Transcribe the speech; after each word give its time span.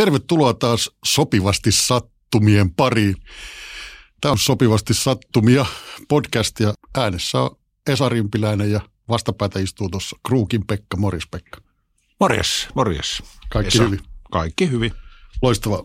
Tervetuloa 0.00 0.54
taas 0.54 0.90
sopivasti 1.04 1.72
sattumien 1.72 2.74
pariin. 2.74 3.16
Tämä 4.20 4.32
on 4.32 4.38
sopivasti 4.38 4.94
sattumia 4.94 5.66
podcast 6.08 6.60
ja 6.60 6.74
äänessä 6.98 7.40
on 7.40 7.56
Esa 7.86 8.08
Rimpiläinen 8.08 8.70
ja 8.70 8.80
vastapäätä 9.08 9.58
istuu 9.58 9.88
tuossa 9.88 10.16
Kruukin 10.26 10.66
Pekka, 10.66 10.96
Moris 10.96 11.26
Pekka. 11.30 11.60
Morjes, 12.20 12.68
morjes. 12.74 13.22
Kaikki 13.50 13.78
Esa, 13.78 13.84
hyvin. 13.84 14.00
Kaikki 14.30 14.70
hyvin. 14.70 14.92
Loistavaa. 15.42 15.82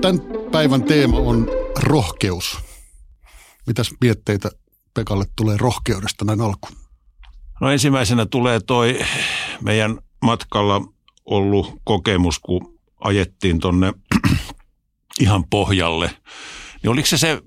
Tämän 0.00 0.20
päivän 0.52 0.82
teema 0.82 1.18
on 1.18 1.48
rohkeus. 1.78 2.58
Mitäs 3.66 3.90
mietteitä 4.00 4.50
Pekalle 4.94 5.24
tulee 5.36 5.56
rohkeudesta 5.56 6.24
näin 6.24 6.40
alkuun? 6.40 6.85
No 7.60 7.70
ensimmäisenä 7.70 8.26
tulee 8.26 8.60
toi 8.60 8.98
meidän 9.60 9.98
matkalla 10.22 10.82
ollut 11.24 11.80
kokemus, 11.84 12.38
kun 12.38 12.78
ajettiin 13.00 13.58
tonne 13.58 13.92
ihan 15.20 15.44
pohjalle. 15.50 16.10
Niin 16.82 16.90
oliko 16.90 17.06
se 17.06 17.18
se, 17.18 17.42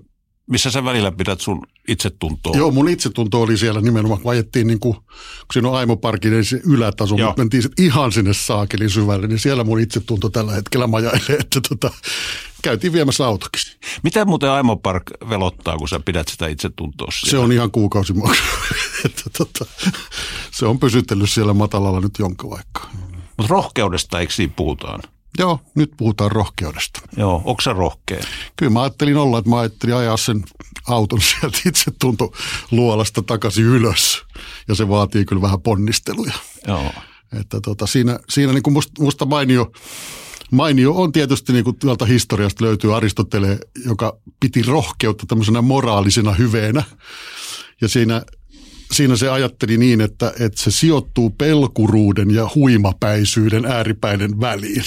missä 0.50 0.70
sä 0.70 0.84
välillä 0.84 1.12
pidät 1.12 1.40
sun 1.40 1.66
itsetuntoa? 1.88 2.56
Joo, 2.56 2.70
mun 2.70 2.88
itsetunto 2.88 3.42
oli 3.42 3.56
siellä 3.56 3.80
nimenomaan, 3.80 4.20
kun 4.20 4.32
ajettiin 4.32 4.66
niin 4.66 4.80
kuin, 4.80 4.94
kun 4.94 5.04
siinä 5.52 5.68
on 5.68 5.74
Aimoparkin 5.74 6.32
niin 6.32 6.44
se 6.44 6.60
ylätaso, 6.64 7.16
Joo. 7.16 7.28
mutta 7.28 7.40
mentiin 7.40 7.64
ihan 7.78 8.12
sinne 8.12 8.34
saakelin 8.34 8.90
syvälle, 8.90 9.26
niin 9.26 9.38
siellä 9.38 9.64
mun 9.64 9.80
itsetunto 9.80 10.28
tällä 10.28 10.52
hetkellä 10.52 10.86
majailee, 10.86 11.36
että 11.40 11.60
tota, 11.68 11.90
käytiin 12.62 12.92
viemässä 12.92 13.26
autokin. 13.26 13.62
Mitä 14.02 14.24
muuten 14.24 14.50
Aimo 14.50 14.76
Park 14.76 15.02
velottaa, 15.28 15.78
kun 15.78 15.88
sä 15.88 16.00
pidät 16.00 16.28
sitä 16.28 16.46
itsetuntoa 16.46 17.10
Se 17.10 17.30
siellä? 17.30 17.44
on 17.44 17.52
ihan 17.52 17.70
kuukausimaksu. 17.70 18.42
että 19.04 19.22
tota, 19.38 19.66
se 20.50 20.66
on 20.66 20.78
pysytellyt 20.78 21.30
siellä 21.30 21.54
matalalla 21.54 22.00
nyt 22.00 22.18
jonka 22.18 22.50
vaikka. 22.50 22.88
Mutta 23.36 23.54
rohkeudesta 23.54 24.20
eikö 24.20 24.32
siinä 24.32 24.52
puhutaan? 24.56 25.02
Joo, 25.38 25.60
nyt 25.74 25.90
puhutaan 25.96 26.32
rohkeudesta. 26.32 27.00
Joo, 27.16 27.42
onko 27.44 27.60
sä 27.60 27.72
rohkea? 27.72 28.24
Kyllä 28.56 28.72
mä 28.72 28.82
ajattelin 28.82 29.16
olla, 29.16 29.38
että 29.38 29.50
mä 29.50 29.58
ajattelin 29.58 29.94
ajaa 29.94 30.16
sen 30.16 30.44
auton 30.86 31.20
sieltä 31.40 31.58
itsetunto 31.66 32.32
luolasta 32.70 33.22
takaisin 33.22 33.64
ylös. 33.64 34.22
Ja 34.68 34.74
se 34.74 34.88
vaatii 34.88 35.24
kyllä 35.24 35.42
vähän 35.42 35.62
ponnisteluja. 35.62 36.32
Joo. 36.66 36.92
Että 37.40 37.60
tota, 37.60 37.86
siinä, 37.86 38.18
siinä 38.28 38.52
niin 38.52 38.62
kuin 38.62 38.74
musta, 38.74 39.02
musta 39.02 39.26
mainio, 39.26 39.72
mainio 40.50 40.92
on 40.92 41.12
tietysti 41.12 41.52
niin 41.52 41.64
kuin 41.64 41.78
tuolta 41.78 42.04
historiasta 42.04 42.64
löytyy 42.64 42.96
Aristotele, 42.96 43.58
joka 43.86 44.18
piti 44.40 44.62
rohkeutta 44.62 45.26
tämmöisenä 45.26 45.62
moraalisena 45.62 46.32
hyveenä. 46.32 46.82
Ja 47.80 47.88
siinä, 47.88 48.22
siinä 48.92 49.16
se 49.16 49.28
ajatteli 49.28 49.76
niin, 49.76 50.00
että, 50.00 50.32
että 50.40 50.62
se 50.62 50.70
sijoittuu 50.70 51.30
pelkuruuden 51.30 52.30
ja 52.30 52.50
huimapäisyyden 52.54 53.64
ääripäiden 53.64 54.40
väliin. 54.40 54.84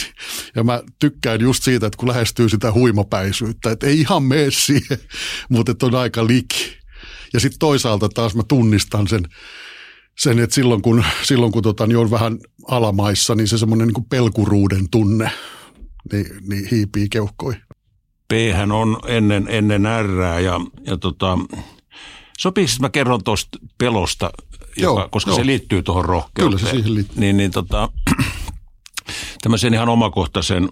Ja 0.55 0.63
mä 0.63 0.81
tykkään 0.99 1.41
just 1.41 1.63
siitä, 1.63 1.87
että 1.87 1.97
kun 1.97 2.09
lähestyy 2.09 2.49
sitä 2.49 2.71
huimapäisyyttä, 2.71 3.71
että 3.71 3.87
ei 3.87 3.99
ihan 3.99 4.23
mene 4.23 4.51
siihen, 4.51 4.97
mutta 5.49 5.71
että 5.71 5.85
on 5.85 5.95
aika 5.95 6.27
liki. 6.27 6.77
Ja 7.33 7.39
sitten 7.39 7.59
toisaalta 7.59 8.09
taas 8.09 8.35
mä 8.35 8.43
tunnistan 8.47 9.07
sen, 9.07 9.23
sen, 10.17 10.39
että 10.39 10.55
silloin 10.55 10.81
kun, 10.81 11.03
silloin 11.23 11.51
kun 11.51 11.63
tota, 11.63 11.87
niin 11.87 11.97
on 11.97 12.11
vähän 12.11 12.37
alamaissa, 12.67 13.35
niin 13.35 13.47
se 13.47 13.57
semmoinen 13.57 13.87
niin 13.87 14.05
pelkuruuden 14.09 14.89
tunne 14.91 15.31
niin, 16.11 16.25
niin 16.49 16.67
hiipii 16.71 17.09
keuhkoihin. 17.09 17.61
p 18.27 18.31
on 18.73 18.99
ennen, 19.07 19.45
ennen 19.49 19.83
R 20.03 20.21
ja, 20.43 20.59
ja 20.87 20.97
tota, 20.97 21.39
sopiiko, 22.38 22.72
että 22.72 22.81
mä 22.81 22.89
kerron 22.89 23.23
tuosta 23.23 23.59
pelosta, 23.78 24.31
joka, 24.78 25.02
Joo, 25.02 25.09
koska 25.12 25.31
joo. 25.31 25.38
se 25.38 25.45
liittyy 25.45 25.84
tuohon 25.84 26.06
rohkeuteen. 26.06 26.58
Kyllä 26.58 26.72
se 26.72 26.76
siihen 26.76 26.95
liittyy. 26.95 27.20
Niin, 27.20 27.38
niin 27.38 27.52
tota, 27.52 27.89
tämmöisen 29.42 29.73
ihan 29.73 29.89
omakohtaisen 29.89 30.70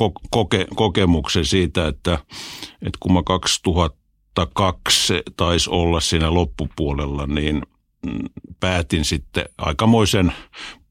ko- 0.00 0.28
koke, 0.30 0.66
kokemuksen 0.74 1.44
siitä, 1.44 1.88
että, 1.88 2.18
että 2.82 2.98
kun 3.00 3.12
mä 3.12 3.22
2002 3.22 5.22
taisi 5.36 5.70
olla 5.70 6.00
siinä 6.00 6.34
loppupuolella, 6.34 7.26
niin 7.26 7.62
mm, 8.06 8.18
päätin 8.60 9.04
sitten 9.04 9.44
aikamoisen 9.58 10.32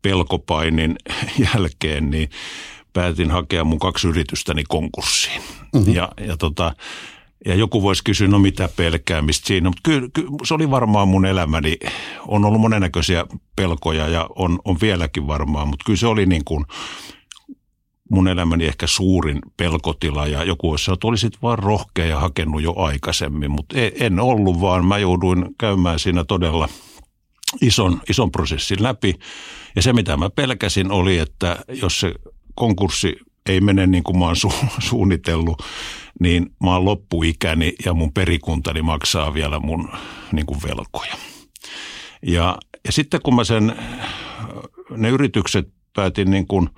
pelkopainin 0.02 0.96
jälkeen, 1.54 2.10
niin 2.10 2.30
päätin 2.94 3.32
hakea 3.32 3.64
mun 3.64 3.80
kaksi 3.80 4.08
yritystäni 4.08 4.64
konkurssiin. 4.68 5.42
Mm-hmm. 5.74 5.94
Ja, 5.94 6.10
ja, 6.28 6.38
tota, 6.38 6.76
ja 7.46 7.56
joku 7.56 7.82
voisi 7.82 8.04
kysyä, 8.04 8.28
no 8.28 8.40
mitä 8.40 8.70
pelkäämistä 8.76 9.48
siinä, 9.48 9.70
mutta 9.70 9.82
kyllä, 9.84 10.10
kyllä 10.14 10.30
se 10.44 10.54
oli 10.54 10.72
varmaan 10.72 11.08
mun 11.08 11.26
elämäni, 11.26 11.78
on 12.28 12.46
ollut 12.46 12.62
monennäköisiä 12.62 13.26
pelkoja 13.56 14.08
ja 14.08 14.30
on, 14.36 14.60
on 14.66 14.78
vieläkin 14.82 15.28
varmaan, 15.28 15.68
mutta 15.68 15.84
kyllä 15.86 15.98
se 15.98 16.08
oli 16.08 16.26
niin 16.26 16.46
kuin 16.46 16.66
mun 18.12 18.28
elämäni 18.28 18.66
ehkä 18.66 18.88
suurin 18.88 19.40
pelkotila. 19.58 20.28
Ja 20.28 20.44
joku 20.44 20.72
olisi 20.72 20.86
sanonut, 20.86 20.98
että 20.98 21.08
olisit 21.08 21.42
vaan 21.42 21.60
rohkea 21.60 22.06
ja 22.06 22.20
hakenut 22.20 22.62
jo 22.62 22.74
aikaisemmin, 22.78 23.52
mutta 23.52 23.80
en, 23.80 23.92
en 24.00 24.20
ollut 24.20 24.62
vaan, 24.62 24.86
mä 24.86 24.98
jouduin 24.98 25.46
käymään 25.58 26.00
siinä 26.00 26.24
todella 26.24 26.70
ison, 27.62 28.02
ison 28.10 28.32
prosessin 28.32 28.84
läpi. 28.84 29.16
Ja 29.76 29.82
se, 29.82 29.94
mitä 29.94 30.18
mä 30.18 30.30
pelkäsin, 30.30 30.92
oli, 30.92 31.18
että 31.18 31.58
jos 31.70 32.00
se 32.00 32.14
konkurssi 32.56 33.16
ei 33.50 33.62
mene 33.62 33.88
niin 33.88 34.04
kuin 34.04 34.20
mä 34.20 34.26
oon 34.26 34.36
su- 34.36 34.82
suunnitellut, 34.90 35.64
niin 36.20 36.52
mä 36.64 36.74
oon 36.74 36.86
loppuikäni 36.86 37.74
ja 37.86 37.94
mun 37.94 38.14
perikuntani 38.14 38.82
maksaa 38.82 39.34
vielä 39.34 39.60
mun 39.60 39.90
niin 40.32 40.46
kuin 40.46 40.60
velkoja. 40.64 41.16
Ja, 42.22 42.58
ja 42.86 42.92
sitten 42.92 43.20
kun 43.24 43.36
mä 43.36 43.44
sen, 43.44 43.76
ne 44.90 45.10
yritykset 45.10 45.75
päätin 45.96 46.32
niin 46.32 46.48
kuin 46.48 46.70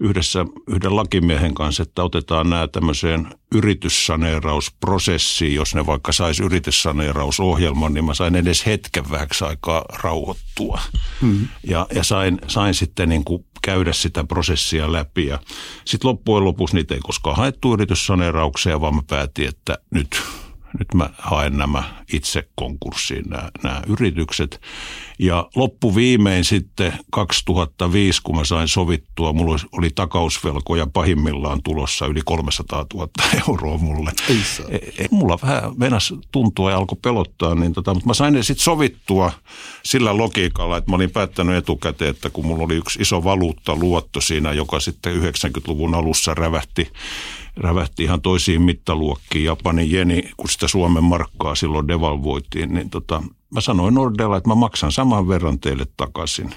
yhdessä 0.00 0.46
yhden 0.68 0.96
lakimiehen 0.96 1.54
kanssa, 1.54 1.82
että 1.82 2.02
otetaan 2.02 2.50
nämä 2.50 2.68
tämmöiseen 2.68 3.28
yrityssaneerausprosessiin, 3.54 5.54
jos 5.54 5.74
ne 5.74 5.86
vaikka 5.86 6.12
saisi 6.12 6.42
yrityssaneerausohjelman, 6.42 7.94
niin 7.94 8.04
mä 8.04 8.14
sain 8.14 8.36
edes 8.36 8.66
hetken 8.66 9.10
vähäksi 9.10 9.44
aikaa 9.44 9.84
rauhoittua. 10.02 10.80
Hmm. 11.20 11.48
Ja, 11.66 11.86
ja 11.94 12.04
sain, 12.04 12.38
sain 12.48 12.74
sitten 12.74 13.08
niin 13.08 13.24
kuin 13.24 13.44
käydä 13.62 13.92
sitä 13.92 14.24
prosessia 14.24 14.92
läpi. 14.92 15.26
Ja 15.26 15.38
sitten 15.84 16.08
loppujen 16.08 16.44
lopuksi 16.44 16.74
niitä 16.74 16.94
ei 16.94 17.00
koskaan 17.00 17.36
haettu 17.36 17.72
yrityssaneerauksia, 17.72 18.80
vaan 18.80 18.94
mä 18.94 19.02
päätin, 19.06 19.48
että 19.48 19.78
nyt, 19.90 20.22
nyt 20.78 20.94
mä 20.94 21.10
haen 21.18 21.56
nämä 21.58 21.82
itse 22.12 22.48
konkurssiin 22.54 23.24
nämä, 23.28 23.50
nämä 23.62 23.82
yritykset. 23.86 24.60
Ja 25.18 25.48
loppuviimein 25.54 26.44
sitten 26.44 26.92
2005, 27.10 28.20
kun 28.22 28.36
mä 28.36 28.44
sain 28.44 28.68
sovittua, 28.68 29.32
mulla 29.32 29.52
oli- 29.52 29.68
oli 29.72 29.90
takausvelkoja 29.94 30.86
pahimmillaan 30.92 31.62
tulossa 31.62 32.06
yli 32.06 32.20
300 32.24 32.86
000 32.94 33.08
euroa 33.48 33.78
mulle. 33.78 34.12
Ei 34.28 34.36
saa. 34.56 34.66
E- 34.68 34.76
e- 35.04 35.08
mulla 35.10 35.38
vähän 35.42 35.78
venas 35.80 36.14
tuntua 36.32 36.70
ja 36.70 36.76
alkoi 36.76 36.98
pelottaa, 37.02 37.54
niin 37.54 37.72
tota, 37.72 37.94
mutta 37.94 38.06
mä 38.06 38.14
sain 38.14 38.34
ne 38.34 38.42
sitten 38.42 38.64
sovittua 38.64 39.32
sillä 39.84 40.16
logiikalla, 40.16 40.76
että 40.76 40.90
mä 40.90 40.96
olin 40.96 41.10
päättänyt 41.10 41.56
etukäteen, 41.56 42.10
että 42.10 42.30
kun 42.30 42.46
mulla 42.46 42.64
oli 42.64 42.74
yksi 42.74 43.02
iso 43.02 43.24
valuuttaluotto 43.24 44.20
siinä, 44.20 44.52
joka 44.52 44.80
sitten 44.80 45.14
90-luvun 45.22 45.94
alussa 45.94 46.34
rävähti, 46.34 46.88
rävähti 47.56 48.04
ihan 48.04 48.20
toisiin 48.20 48.62
mittaluokkiin. 48.62 49.44
Japanin 49.44 49.90
jeni, 49.90 50.30
kun 50.36 50.48
sitä 50.48 50.68
Suomen 50.68 51.04
markkaa 51.04 51.54
silloin 51.54 51.88
devalvoitiin, 51.88 52.74
niin 52.74 52.90
tota, 52.90 53.22
mä 53.54 53.60
sanoin 53.60 53.94
Nordella, 53.94 54.36
että 54.36 54.48
mä 54.48 54.54
maksan 54.54 54.92
saman 54.92 55.28
verran 55.28 55.60
teille 55.60 55.86
takaisin 55.96 56.50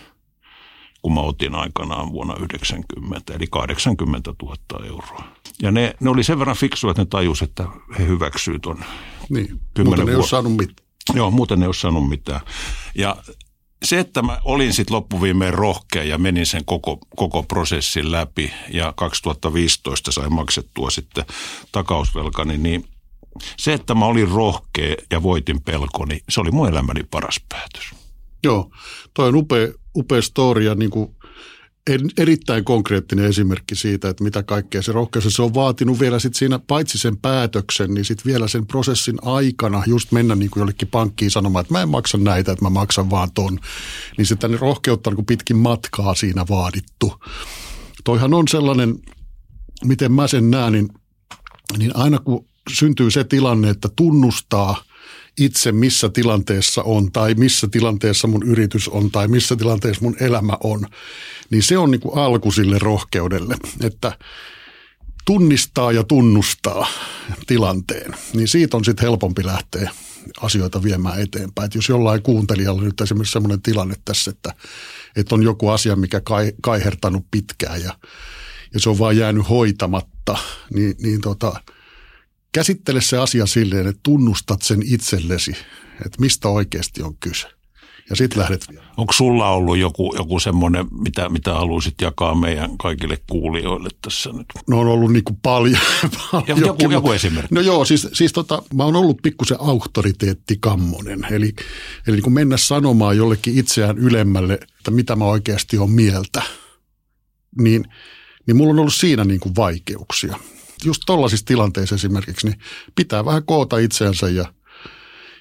kun 1.06 1.14
mä 1.14 1.22
otin 1.22 1.56
aikanaan 1.56 2.12
vuonna 2.12 2.36
90, 2.36 3.34
eli 3.34 3.48
80 3.52 4.34
000 4.44 4.86
euroa. 4.86 5.24
Ja 5.62 5.72
ne, 5.72 5.96
ne 6.00 6.10
oli 6.10 6.24
sen 6.24 6.40
verran 6.40 6.56
fiksuja, 6.56 6.92
että 6.92 7.02
ne 7.02 7.06
tajus, 7.06 7.42
että 7.42 7.68
he 8.00 8.08
hyväksyy 8.08 8.60
ton. 8.60 8.84
Niin, 9.30 9.60
muuten 9.84 10.10
ei 10.10 10.16
ole 10.16 10.28
saanut 10.28 10.56
mitään. 10.56 10.88
Joo, 11.14 11.32
muuten 11.32 11.62
ei 11.62 11.68
ole 11.68 11.74
saanut 11.74 12.10
mitään. 12.10 12.42
Ja 12.96 13.16
se, 13.84 14.00
että 14.00 14.22
mä 14.22 14.40
olin 14.44 14.74
sitten 14.74 14.96
loppuviimeen 14.96 15.54
rohkea 15.54 16.04
ja 16.04 16.18
menin 16.18 16.46
sen 16.46 16.66
koko, 16.66 17.00
koko 17.16 17.44
prosessin 17.44 18.12
läpi 18.12 18.52
ja 18.74 18.94
2015 18.96 20.12
sain 20.12 20.34
maksettua 20.34 20.90
sitten 20.90 21.26
takausvelkani, 21.72 22.58
niin 22.58 22.88
se, 23.58 23.74
että 23.74 23.96
mä 23.96 24.06
olin 24.06 24.28
rohkea 24.28 24.96
ja 25.12 25.24
voitin 25.24 25.62
pelkoni, 25.62 26.20
se 26.30 26.42
oli 26.42 26.52
mun 26.52 26.70
elämäni 26.70 27.04
paras 27.04 27.42
päätös. 27.50 27.84
Joo, 28.44 28.72
toi 29.14 29.28
on 29.28 29.36
upea, 29.36 29.68
upea 29.96 30.22
story 30.22 30.64
ja 30.64 30.76
niin 30.76 30.92
kuin 30.92 31.15
erittäin 32.18 32.64
konkreettinen 32.64 33.26
esimerkki 33.26 33.76
siitä, 33.76 34.10
että 34.10 34.24
mitä 34.24 34.44
kaikkea 34.44 34.82
se 34.82 34.92
rohkeus. 34.92 35.36
Se 35.36 35.42
on 35.42 35.54
vaatinut 35.54 36.00
vielä 36.00 36.20
sit 36.20 36.34
siinä, 36.34 36.60
paitsi 36.60 36.98
sen 36.98 37.18
päätöksen, 37.18 37.94
niin 37.94 38.06
sitten 38.06 38.32
vielä 38.32 38.48
sen 38.48 38.68
prosessin 38.68 39.18
aikana 39.22 39.84
just 39.88 40.12
mennä 40.12 40.36
niin 40.36 40.50
kuin 40.50 40.62
jollekin 40.62 40.88
pankkiin 40.88 41.32
sanomaan, 41.32 41.62
että 41.62 41.74
mä 41.74 41.82
en 41.82 41.90
maksa 41.90 42.18
näitä, 42.18 42.52
että 42.52 42.66
mä 42.66 42.70
maksan 42.70 43.10
vaan 43.10 43.32
ton. 43.32 43.60
Niin 44.18 44.26
sitä 44.26 44.48
niin 44.48 44.60
rohkeutta 44.60 45.10
niin 45.10 45.16
kuin 45.16 45.26
pitkin 45.26 45.58
matkaa 45.58 46.16
siinä 46.16 46.46
vaadittu. 46.50 47.14
Toihan 48.04 48.34
on 48.34 48.48
sellainen, 48.48 48.96
miten 49.84 50.12
mä 50.12 50.28
sen 50.28 50.52
näen, 50.52 50.74
niin, 50.74 50.90
niin 51.78 51.96
aina 51.96 52.20
kun 52.20 52.46
syntyy 52.74 53.12
se 53.12 53.24
tilanne, 53.24 53.70
että 53.70 53.90
tunnustaa 53.96 54.84
itse 55.40 55.72
missä 55.72 56.10
tilanteessa 56.10 56.84
on 56.84 57.12
tai 57.12 57.34
missä 57.34 57.68
tilanteessa 57.68 58.28
mun 58.28 58.44
yritys 58.44 58.90
on 58.90 59.12
tai 59.12 59.28
missä 59.28 59.56
tilanteessa 59.56 60.04
mun 60.04 60.16
elämä 60.20 60.58
on, 60.64 60.86
niin 61.50 61.64
se 61.64 61.78
on 61.78 61.92
niin 61.92 62.02
kuin 62.02 62.18
alku 62.18 62.52
sille 62.52 62.80
rohkeudelle, 62.80 63.56
että 63.84 64.18
tunnistaa 65.26 65.92
ja 65.92 66.04
tunnustaa 66.04 66.88
tilanteen, 67.48 68.16
niin 68.34 68.48
siitä 68.48 68.78
on 68.78 68.86
sitten 68.86 69.04
helpompi 69.04 69.46
lähteä 69.46 69.92
asioita 70.42 70.84
viemään 70.84 71.22
eteenpäin. 71.22 71.66
Et 71.66 71.76
jos 71.76 71.90
jollain 71.90 72.22
kuuntelijalla 72.22 72.82
nyt 72.82 73.02
esimerkiksi 73.02 73.32
sellainen 73.32 73.62
tilanne 73.62 73.96
tässä, 74.06 74.32
että, 74.32 74.54
että 75.16 75.36
on 75.36 75.44
joku 75.44 75.70
asia, 75.70 75.96
mikä 75.96 76.22
kai, 76.22 76.54
kaihertanut 76.62 77.26
pitkään 77.32 77.84
ja, 77.84 77.94
ja 78.74 78.80
se 78.80 78.90
on 78.90 79.00
vaan 79.00 79.18
jäänyt 79.18 79.50
hoitamatta, 79.50 80.38
niin, 80.74 80.96
niin 81.02 81.22
tota, 81.22 81.62
käsittele 82.56 83.02
se 83.02 83.18
asia 83.18 83.46
silleen, 83.46 83.88
että 83.88 84.00
tunnustat 84.04 84.62
sen 84.62 84.82
itsellesi, 84.86 85.52
että 86.06 86.22
mistä 86.22 86.50
oikeasti 86.50 87.04
on 87.04 87.16
kyse 87.20 87.48
ja 88.10 88.16
sitten 88.16 88.40
lähdet 88.40 88.66
vielä. 88.72 88.86
Onko 88.98 89.14
sulla 89.14 89.50
ollut 89.50 89.78
joku, 89.78 90.16
joku 90.18 90.40
semmoinen, 90.40 90.86
mitä, 90.92 91.30
mitä 91.30 91.54
haluaisit 91.54 92.02
jakaa 92.02 92.36
meidän 92.36 92.78
kaikille 92.78 93.18
kuulijoille 93.30 93.90
tässä 94.02 94.30
nyt? 94.30 94.46
No 94.68 94.80
on 94.80 94.88
ollut 94.88 95.14
niin 95.14 95.24
kuin 95.24 95.38
paljon. 95.44 95.82
paljon 96.32 96.60
joku, 96.60 96.92
joku 96.92 97.12
esimerkki. 97.12 97.56
No 97.56 97.62
joo, 97.62 97.86
siis, 97.86 98.08
siis 98.14 98.34
tota, 98.34 98.64
mä 98.74 98.84
oon 98.84 98.96
ollut 98.96 99.22
pikkusen 99.22 99.58
auktoriteettikammonen. 99.60 101.28
Eli, 101.32 101.54
eli 102.08 102.16
niin 102.16 102.24
kuin 102.24 102.34
mennä 102.34 102.58
sanomaan 102.58 103.18
jollekin 103.18 103.58
itseään 103.58 103.98
ylemmälle, 103.98 104.54
että 104.54 104.92
mitä 104.92 105.16
mä 105.16 105.26
oikeasti 105.26 105.78
on 105.78 105.92
mieltä, 105.92 106.42
niin, 107.62 107.86
niin 108.48 108.58
mulla 108.58 108.74
on 108.74 108.80
ollut 108.80 108.96
siinä 108.96 109.24
niin 109.26 109.40
kuin 109.40 109.56
vaikeuksia. 109.56 110.40
Just 110.84 111.02
tollaisissa 111.06 111.46
tilanteissa 111.46 111.96
esimerkiksi, 111.96 112.48
niin 112.48 112.60
pitää 112.96 113.26
vähän 113.26 113.46
koota 113.46 113.78
itseänsä 113.78 114.30
ja– 114.30 114.46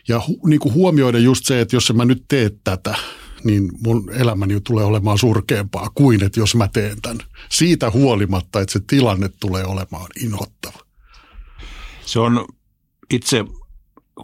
ja 0.08 0.20
hu, 0.28 0.46
niin 0.46 0.60
kuin 0.60 0.74
huomioida 0.74 1.18
just 1.18 1.46
se, 1.46 1.60
että 1.60 1.76
jos 1.76 1.92
mä 1.94 2.04
nyt 2.04 2.24
tee 2.28 2.50
tätä, 2.64 2.94
niin 3.44 3.70
mun 3.86 4.10
elämäni 4.12 4.60
tulee 4.60 4.84
olemaan 4.84 5.18
surkeampaa 5.18 5.90
kuin, 5.94 6.24
että 6.24 6.40
jos 6.40 6.54
mä 6.54 6.68
teen 6.68 7.00
tämän. 7.02 7.18
Siitä 7.50 7.90
huolimatta, 7.90 8.60
että 8.60 8.72
se 8.72 8.80
tilanne 8.86 9.30
tulee 9.40 9.64
olemaan 9.64 10.06
inhottava. 10.22 10.78
Se 12.06 12.20
on 12.20 12.46
itse, 13.10 13.44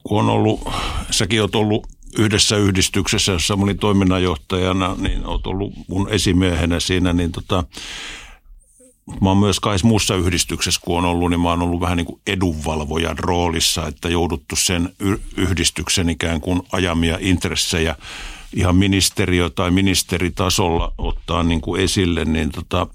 kun 0.02 0.20
on 0.20 0.28
ollut, 0.28 0.68
säkin 1.10 1.40
oot 1.40 1.54
ollut 1.54 1.86
yhdessä 2.18 2.56
yhdistyksessä, 2.56 3.32
jossa 3.32 3.54
olin 3.54 3.78
toiminnanjohtajana, 3.78 4.96
niin 4.98 5.26
oot 5.26 5.46
ollut 5.46 5.72
mun 5.88 6.08
esimiehenä 6.08 6.80
siinä, 6.80 7.12
niin 7.12 7.32
tota, 7.32 7.64
mä 9.20 9.28
oon 9.28 9.38
myös 9.38 9.60
kahdessa 9.60 9.86
muussa 9.86 10.14
yhdistyksessä, 10.14 10.80
kun 10.84 10.98
on 10.98 11.04
ollut, 11.04 11.30
niin 11.30 11.40
mä 11.40 11.48
oon 11.48 11.62
ollut 11.62 11.80
vähän 11.80 11.96
niin 11.96 12.06
kuin 12.06 12.20
edunvalvojan 12.26 13.18
roolissa, 13.18 13.86
että 13.86 14.08
jouduttu 14.08 14.56
sen 14.56 14.94
yhdistyksen 15.36 16.10
ikään 16.10 16.40
kuin 16.40 16.62
ajamia 16.72 17.18
intressejä 17.20 17.96
ihan 18.54 18.76
ministeriö- 18.76 19.50
tai 19.50 19.70
ministeritasolla 19.70 20.92
ottaa 20.98 21.42
niin 21.42 21.60
kuin 21.60 21.80
esille, 21.80 22.24
niin 22.24 22.50
tota, 22.50 22.86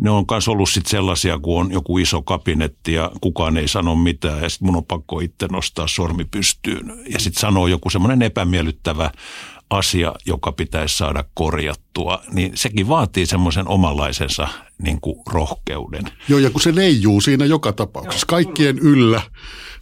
ne 0.00 0.10
on 0.10 0.24
myös 0.30 0.48
ollut 0.48 0.70
sit 0.70 0.86
sellaisia, 0.86 1.38
kun 1.38 1.60
on 1.60 1.72
joku 1.72 1.98
iso 1.98 2.22
kabinetti 2.22 2.92
ja 2.92 3.10
kukaan 3.20 3.56
ei 3.56 3.68
sano 3.68 3.96
mitään 3.96 4.42
ja 4.42 4.48
sitten 4.48 4.66
mun 4.66 4.76
on 4.76 4.84
pakko 4.84 5.20
itse 5.20 5.48
nostaa 5.52 5.86
sormi 5.86 6.24
pystyyn. 6.24 6.92
Ja 7.12 7.18
sitten 7.18 7.40
sanoo 7.40 7.66
joku 7.66 7.90
semmoinen 7.90 8.22
epämiellyttävä 8.22 9.10
asia, 9.74 10.14
joka 10.26 10.52
pitäisi 10.52 10.96
saada 10.96 11.24
korjattua, 11.34 12.22
niin 12.32 12.52
sekin 12.54 12.88
vaatii 12.88 13.26
semmoisen 13.26 13.68
omanlaisensa 13.68 14.48
niin 14.82 15.00
kuin 15.00 15.22
rohkeuden. 15.32 16.04
Joo, 16.28 16.38
ja 16.38 16.50
kun 16.50 16.60
se 16.60 16.74
leijuu 16.74 17.20
siinä 17.20 17.44
joka 17.44 17.72
tapauksessa, 17.72 18.26
kaikkien 18.26 18.78
yllä 18.78 19.22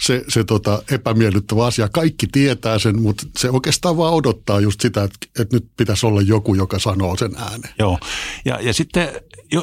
se, 0.00 0.24
se 0.28 0.44
tota 0.44 0.82
epämiellyttävä 0.90 1.66
asia. 1.66 1.88
Kaikki 1.88 2.26
tietää 2.26 2.78
sen, 2.78 3.02
mutta 3.02 3.26
se 3.38 3.50
oikeastaan 3.50 3.96
vaan 3.96 4.14
odottaa 4.14 4.60
just 4.60 4.80
sitä, 4.80 5.02
että, 5.02 5.26
että 5.38 5.56
nyt 5.56 5.66
pitäisi 5.76 6.06
olla 6.06 6.22
joku, 6.22 6.54
joka 6.54 6.78
sanoo 6.78 7.16
sen 7.16 7.32
ääneen. 7.36 7.74
Joo, 7.78 7.98
ja, 8.44 8.58
ja 8.60 8.74
sitten 8.74 9.08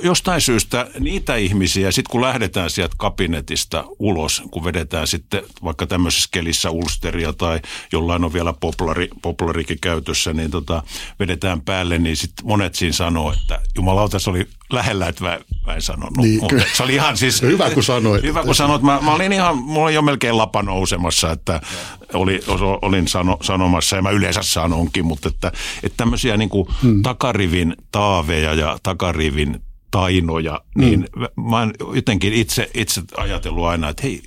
jostain 0.03 0.41
syystä 0.41 0.87
niitä 0.99 1.35
ihmisiä, 1.35 1.91
sitten 1.91 2.11
kun 2.11 2.21
lähdetään 2.21 2.69
sieltä 2.69 2.95
kabinetista 2.97 3.85
ulos, 3.99 4.43
kun 4.51 4.63
vedetään 4.63 5.07
sitten 5.07 5.43
vaikka 5.63 5.87
tämmöisessä 5.87 6.29
kelissä 6.31 6.69
ulsteria 6.69 7.33
tai 7.33 7.59
jollain 7.91 8.23
on 8.23 8.33
vielä 8.33 8.53
poplari, 8.53 9.07
poplarikin 9.21 9.77
käytössä, 9.81 10.33
niin 10.33 10.51
tota, 10.51 10.83
vedetään 11.19 11.61
päälle, 11.61 11.97
niin 11.97 12.17
sitten 12.17 12.47
monet 12.47 12.75
siinä 12.75 12.93
sanoo, 12.93 13.33
että 13.33 13.61
jumalauta, 13.75 14.19
se 14.19 14.29
oli 14.29 14.47
lähellä, 14.73 15.07
että 15.07 15.23
mä, 15.23 15.39
mä 15.67 15.73
en 15.73 15.81
sanonut. 15.81 16.17
Niin, 16.17 16.41
se 16.73 16.83
oli 16.83 16.95
ihan 16.95 17.17
siis... 17.17 17.41
hyvä 17.51 17.69
kun 17.69 17.83
sanoit. 17.83 18.23
Hyvä 18.23 18.43
kun 18.43 18.55
sanoit. 18.55 18.81
Mä, 18.81 18.99
mä 19.01 19.13
olin 19.13 19.33
ihan, 19.33 19.57
mulla 19.57 19.85
oli 19.85 19.93
jo 19.93 20.01
melkein 20.01 20.37
lapa 20.37 20.63
nousemassa, 20.63 21.31
että 21.31 21.61
oli, 22.13 22.39
olin 22.81 23.07
sano, 23.07 23.37
sanomassa 23.41 23.95
ja 23.95 24.01
mä 24.01 24.09
yleensä 24.09 24.43
sanonkin, 24.43 25.05
mutta 25.05 25.29
että, 25.29 25.51
että 25.83 25.97
tämmöisiä 25.97 26.37
niin 26.37 26.49
kuin 26.49 26.67
hmm. 26.81 27.01
takarivin 27.01 27.75
taaveja 27.91 28.53
ja 28.53 28.77
takarivin 28.83 29.61
tainoja, 29.91 30.61
niin 30.77 31.07
hmm. 31.15 31.49
mä 31.49 31.59
oon 31.59 31.73
jotenkin 31.95 32.33
itse, 32.33 32.69
itse 32.73 33.01
ajatellut 33.17 33.65
aina, 33.65 33.89
että 33.89 34.03
hei, 34.03 34.21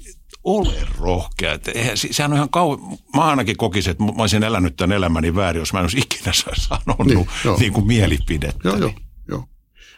ole 0.44 0.74
rohkea. 0.98 1.52
Että 1.52 1.70
eihän, 1.70 1.96
sehän 1.96 2.32
on 2.32 2.36
ihan 2.36 2.50
kauan, 2.50 2.78
mä 3.16 3.22
ainakin 3.22 3.56
kokisin, 3.56 3.90
että 3.90 4.04
mä 4.04 4.12
olisin 4.18 4.42
elänyt 4.42 4.76
tämän 4.76 4.96
elämäni 4.96 5.34
väärin, 5.34 5.60
jos 5.60 5.72
mä 5.72 5.78
en 5.78 5.84
olisi 5.84 5.98
ikinä 5.98 6.32
sanonut 6.32 7.06
niin, 7.06 7.28
niin 7.58 7.72
kuin 7.72 7.86
mielipidettä. 7.86 8.68
Joo, 8.68 8.78
joo. 8.78 8.92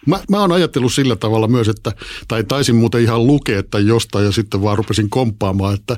Mä, 0.06 0.20
mä 0.30 0.40
oon 0.40 0.52
ajatellut 0.52 0.92
sillä 0.92 1.16
tavalla 1.16 1.48
myös, 1.48 1.68
että, 1.68 1.92
tai 2.28 2.44
taisin 2.44 2.76
muuten 2.76 3.02
ihan 3.02 3.26
lukea 3.26 3.62
tai 3.62 3.86
jostain 3.86 4.24
ja 4.24 4.32
sitten 4.32 4.62
vaan 4.62 4.78
rupesin 4.78 5.10
komppaamaan, 5.10 5.74
että, 5.74 5.96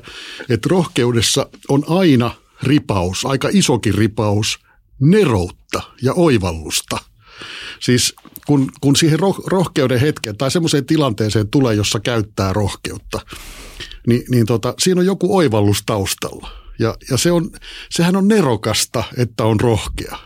että 0.49 0.69
rohkeudessa 0.71 1.49
on 1.69 1.83
aina 1.87 2.31
ripaus, 2.63 3.25
aika 3.25 3.49
isokin 3.51 3.95
ripaus, 3.95 4.59
neroutta 5.01 5.81
ja 6.01 6.13
oivallusta. 6.13 6.97
Siis 7.79 8.15
kun, 8.47 8.71
kun 8.81 8.95
siihen 8.95 9.19
roh, 9.19 9.43
rohkeuden 9.47 9.99
hetkeen 9.99 10.37
tai 10.37 10.51
semmoiseen 10.51 10.85
tilanteeseen 10.85 11.49
tulee, 11.49 11.75
jossa 11.75 11.99
käyttää 11.99 12.53
rohkeutta, 12.53 13.19
niin, 14.07 14.23
niin 14.29 14.45
tota, 14.45 14.73
siinä 14.79 15.01
on 15.01 15.05
joku 15.05 15.37
oivallus 15.37 15.83
taustalla. 15.85 16.49
Ja, 16.79 16.95
ja 17.11 17.17
se 17.17 17.31
on, 17.31 17.49
sehän 17.89 18.15
on 18.15 18.27
nerokasta, 18.27 19.03
että 19.17 19.43
on 19.43 19.59
rohkea 19.59 20.17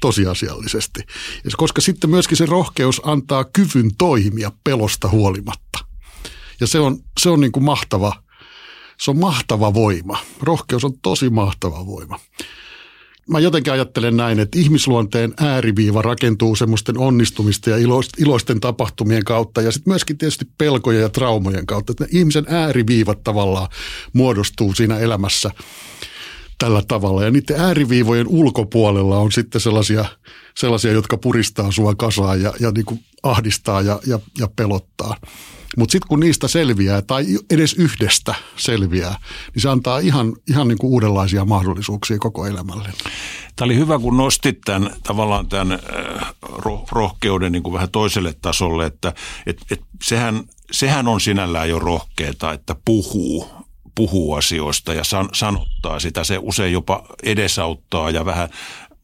tosiasiallisesti. 0.00 1.00
Koska 1.56 1.80
sitten 1.80 2.10
myöskin 2.10 2.36
se 2.36 2.46
rohkeus 2.46 3.00
antaa 3.04 3.44
kyvyn 3.44 3.90
toimia 3.98 4.52
pelosta 4.64 5.08
huolimatta. 5.08 5.78
Ja 6.60 6.66
se 6.66 6.80
on, 6.80 6.98
se 7.20 7.30
on 7.30 7.40
niin 7.40 7.52
kuin 7.52 7.64
mahtava, 7.64 8.22
se 9.00 9.10
on 9.10 9.18
mahtava 9.18 9.74
voima. 9.74 10.18
Rohkeus 10.40 10.84
on 10.84 10.92
tosi 11.02 11.30
mahtava 11.30 11.86
voima. 11.86 12.18
Mä 13.28 13.40
jotenkin 13.40 13.72
ajattelen 13.72 14.16
näin, 14.16 14.38
että 14.40 14.58
ihmisluonteen 14.58 15.34
ääriviiva 15.40 16.02
rakentuu 16.02 16.56
semmoisten 16.56 16.98
onnistumista 16.98 17.70
ja 17.70 17.76
iloisten 18.18 18.60
tapahtumien 18.60 19.24
kautta 19.24 19.62
ja 19.62 19.72
sitten 19.72 19.90
myöskin 19.90 20.18
tietysti 20.18 20.46
pelkojen 20.58 21.02
ja 21.02 21.08
traumojen 21.08 21.66
kautta. 21.66 21.92
Että 21.92 22.06
ihmisen 22.10 22.44
ääriviivat 22.48 23.24
tavallaan 23.24 23.68
muodostuu 24.12 24.74
siinä 24.74 24.98
elämässä– 24.98 25.50
tällä 26.62 26.82
tavalla. 26.88 27.24
Ja 27.24 27.30
niiden 27.30 27.60
ääriviivojen 27.60 28.28
ulkopuolella 28.28 29.18
on 29.18 29.32
sitten 29.32 29.60
sellaisia, 29.60 30.04
sellaisia 30.56 30.92
jotka 30.92 31.16
puristaa 31.16 31.72
sua 31.72 31.94
kasaan 31.94 32.42
ja, 32.42 32.52
ja 32.60 32.70
niin 32.70 32.84
kuin 32.84 33.04
ahdistaa 33.22 33.80
ja, 33.80 34.00
ja, 34.06 34.18
ja 34.38 34.48
pelottaa. 34.56 35.16
Mutta 35.76 35.92
sitten 35.92 36.08
kun 36.08 36.20
niistä 36.20 36.48
selviää 36.48 37.02
tai 37.02 37.26
edes 37.50 37.72
yhdestä 37.72 38.34
selviää, 38.56 39.16
niin 39.54 39.62
se 39.62 39.68
antaa 39.68 39.98
ihan, 39.98 40.32
ihan 40.50 40.68
niin 40.68 40.78
kuin 40.78 40.90
uudenlaisia 40.90 41.44
mahdollisuuksia 41.44 42.18
koko 42.18 42.46
elämälle. 42.46 42.88
Tämä 43.56 43.66
oli 43.66 43.76
hyvä, 43.76 43.98
kun 43.98 44.16
nostit 44.16 44.60
tämän, 44.64 44.90
tavallaan 45.02 45.48
tämän 45.48 45.78
rohkeuden 46.92 47.52
niin 47.52 47.62
kuin 47.62 47.72
vähän 47.72 47.90
toiselle 47.90 48.34
tasolle, 48.42 48.86
että 48.86 49.12
et, 49.46 49.58
et 49.70 49.80
sehän, 50.02 50.42
sehän 50.70 51.08
on 51.08 51.20
sinällään 51.20 51.68
jo 51.68 51.78
rohkeeta, 51.78 52.52
että 52.52 52.76
puhuu 52.84 53.62
puhuu 53.94 54.34
asioista 54.34 54.94
ja 54.94 55.04
san, 55.04 55.28
sanottaa 55.32 56.00
sitä. 56.00 56.24
Se 56.24 56.38
usein 56.42 56.72
jopa 56.72 57.04
edesauttaa 57.22 58.10
ja 58.10 58.24
vähän 58.24 58.48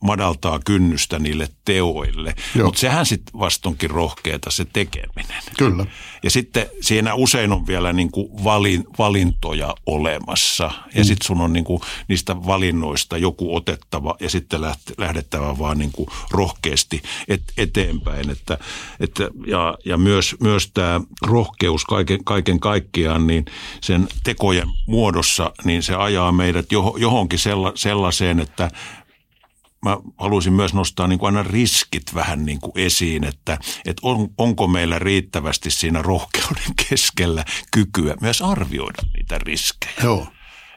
madaltaa 0.01 0.61
kynnystä 0.65 1.19
niille 1.19 1.49
teoille. 1.65 2.35
Mutta 2.65 2.81
sehän 2.81 3.07
sitten 3.07 3.41
vastonkin 3.41 3.91
rohkeata 3.91 4.51
se 4.51 4.65
tekeminen. 4.65 5.43
Kyllä. 5.59 5.87
Ja 6.23 6.31
sitten 6.31 6.67
siinä 6.81 7.15
usein 7.15 7.53
on 7.53 7.67
vielä 7.67 7.93
niinku 7.93 8.45
valin, 8.45 8.85
valintoja 8.99 9.75
olemassa. 9.87 10.65
Ja 10.95 11.01
mm. 11.01 11.05
sitten 11.05 11.27
sun 11.27 11.41
on 11.41 11.53
niinku 11.53 11.81
niistä 12.09 12.47
valinnoista 12.47 13.19
joku 13.19 13.57
otettava 13.57 14.17
ja 14.21 14.31
sitten 14.31 14.61
lähdettävä 14.99 15.59
vaan 15.59 15.79
niinku 15.79 16.09
rohkeasti 16.31 17.03
et, 17.29 17.43
eteenpäin. 17.57 18.31
Että, 18.31 18.59
että, 19.01 19.31
ja, 19.47 19.75
ja 19.85 19.97
myös, 19.97 20.37
myös 20.41 20.71
tämä 20.75 21.01
rohkeus 21.23 21.85
kaiken, 21.85 22.25
kaiken 22.25 22.61
kaikkiaan, 22.61 23.27
niin 23.27 23.45
sen 23.81 24.09
tekojen 24.25 24.69
muodossa, 24.87 25.53
niin 25.65 25.83
se 25.83 25.95
ajaa 25.95 26.33
meidät 26.33 26.67
johonkin 26.97 27.39
sellaiseen, 27.75 28.41
että 28.41 28.71
mä 29.85 29.97
haluaisin 30.17 30.53
myös 30.53 30.75
nostaa 30.75 31.07
niin 31.07 31.19
kuin 31.19 31.37
aina 31.37 31.51
riskit 31.51 32.15
vähän 32.15 32.45
niin 32.45 32.61
kuin 32.61 32.73
esiin, 32.75 33.25
että, 33.25 33.59
että 33.85 34.01
on, 34.03 34.29
onko 34.39 34.69
meillä 34.69 34.99
riittävästi 34.99 35.71
siinä 35.71 36.03
rohkeuden 36.03 36.75
keskellä 36.89 37.45
kykyä 37.71 38.15
myös 38.21 38.43
arvioida 38.43 39.03
niitä 39.17 39.39
riskejä. 39.39 39.95
Joo. 40.03 40.27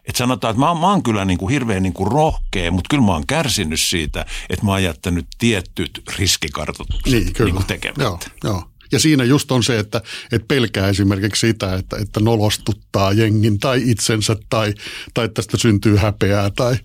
Että 0.07 0.17
sanotaan, 0.17 0.51
että 0.51 0.59
mä, 0.59 0.73
mä 0.73 0.87
oon 0.87 1.03
kyllä 1.03 1.25
niin 1.25 1.37
kuin 1.37 1.51
hirveän 1.51 1.83
niin 1.83 1.93
kuin 1.93 2.11
rohkea, 2.11 2.71
mutta 2.71 2.87
kyllä 2.89 3.03
mä 3.03 3.11
oon 3.11 3.27
kärsinyt 3.27 3.79
siitä, 3.79 4.25
että 4.49 4.65
mä 4.65 4.71
oon 4.71 4.83
jättänyt 4.83 5.27
tietyt 5.37 6.03
riskikartoitukset 6.17 7.13
niin, 7.13 7.33
kyllä. 7.33 7.47
Niin 7.47 7.55
kuin 7.55 7.67
tekemättä. 7.67 8.03
Joo, 8.03 8.19
joo. 8.43 8.70
Ja 8.91 8.99
siinä 8.99 9.23
just 9.23 9.51
on 9.51 9.63
se, 9.63 9.79
että, 9.79 10.01
että 10.31 10.45
pelkää 10.47 10.87
esimerkiksi 10.87 11.47
sitä, 11.47 11.75
että, 11.75 11.97
että 11.97 12.19
nolostuttaa 12.19 13.13
jengin 13.13 13.59
tai 13.59 13.81
itsensä 13.85 14.35
tai, 14.49 14.73
tai 15.13 15.29
tästä 15.29 15.57
syntyy 15.57 15.95
häpeää 15.95 16.49
tai, 16.49 16.75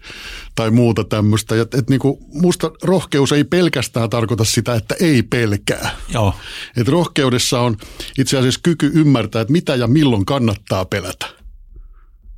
tai 0.55 0.71
muuta 0.71 1.05
tämmöistä. 1.05 1.61
Että, 1.61 1.79
että 1.79 1.93
niin 1.93 2.01
kuin 2.01 2.19
musta 2.33 2.71
rohkeus 2.83 3.33
ei 3.33 3.45
pelkästään 3.45 4.11
tarkoita 4.11 4.45
sitä, 4.45 4.75
että 4.75 4.95
ei 5.01 5.23
pelkää. 5.23 5.97
Joo. 6.09 6.35
Että 6.77 6.93
rohkeudessa 6.93 7.61
on 7.61 7.77
itse 8.19 8.39
asiassa 8.39 8.61
kyky 8.63 8.91
ymmärtää, 8.95 9.43
että 9.43 9.53
mitä 9.53 9.75
ja 9.75 9.87
milloin 9.87 10.25
kannattaa 10.25 10.85
pelätä 10.85 11.37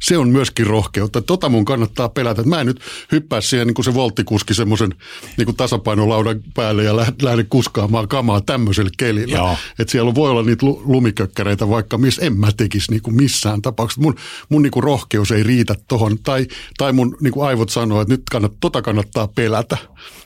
se 0.02 0.19
on 0.19 0.28
myöskin 0.28 0.67
rohkeutta. 0.67 1.23
Tota 1.23 1.49
mun 1.49 1.64
kannattaa 1.64 2.09
pelätä. 2.09 2.43
Mä 2.43 2.61
en 2.61 2.67
nyt 2.67 2.81
hyppää 3.12 3.40
siihen 3.40 3.67
niin 3.67 3.75
kuin 3.75 3.85
se 3.85 3.95
volttikuski 3.95 4.55
semmoisen 4.55 4.95
niin 5.37 5.57
tasapainolaudan 5.57 6.40
päälle 6.55 6.85
ja 6.85 6.97
lähde 7.23 7.45
kuskaamaan 7.45 8.09
kamaa 8.09 8.40
tämmöisellä 8.40 8.90
kelillä. 8.99 9.57
Että 9.78 9.93
siellä 9.93 10.14
voi 10.14 10.31
olla 10.31 10.43
niitä 10.43 10.67
lumikökkäreitä 10.67 11.69
vaikka 11.69 11.99
missä 11.99 12.23
en 12.23 12.38
mä 12.38 12.49
tekisi 12.57 12.90
niin 12.90 13.02
kuin 13.02 13.17
missään 13.17 13.62
tapauksessa. 13.62 14.02
Mun, 14.02 14.14
mun 14.49 14.62
niin 14.62 14.71
kuin 14.71 14.85
rohkeus 14.85 15.31
ei 15.31 15.43
riitä 15.43 15.75
tohon. 15.88 16.19
Tai, 16.19 16.47
tai 16.78 16.93
mun 16.93 17.17
niin 17.21 17.33
kuin 17.33 17.49
aivot 17.49 17.71
sanoo, 17.71 18.00
että 18.00 18.14
nyt 18.14 18.23
kannat, 18.31 18.52
tota 18.61 18.83
kannattaa 18.83 19.28
pelätä. 19.28 19.76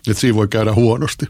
Että 0.09 0.21
siinä 0.21 0.37
voi 0.37 0.49
käydä 0.49 0.75
huonosti. 0.75 1.27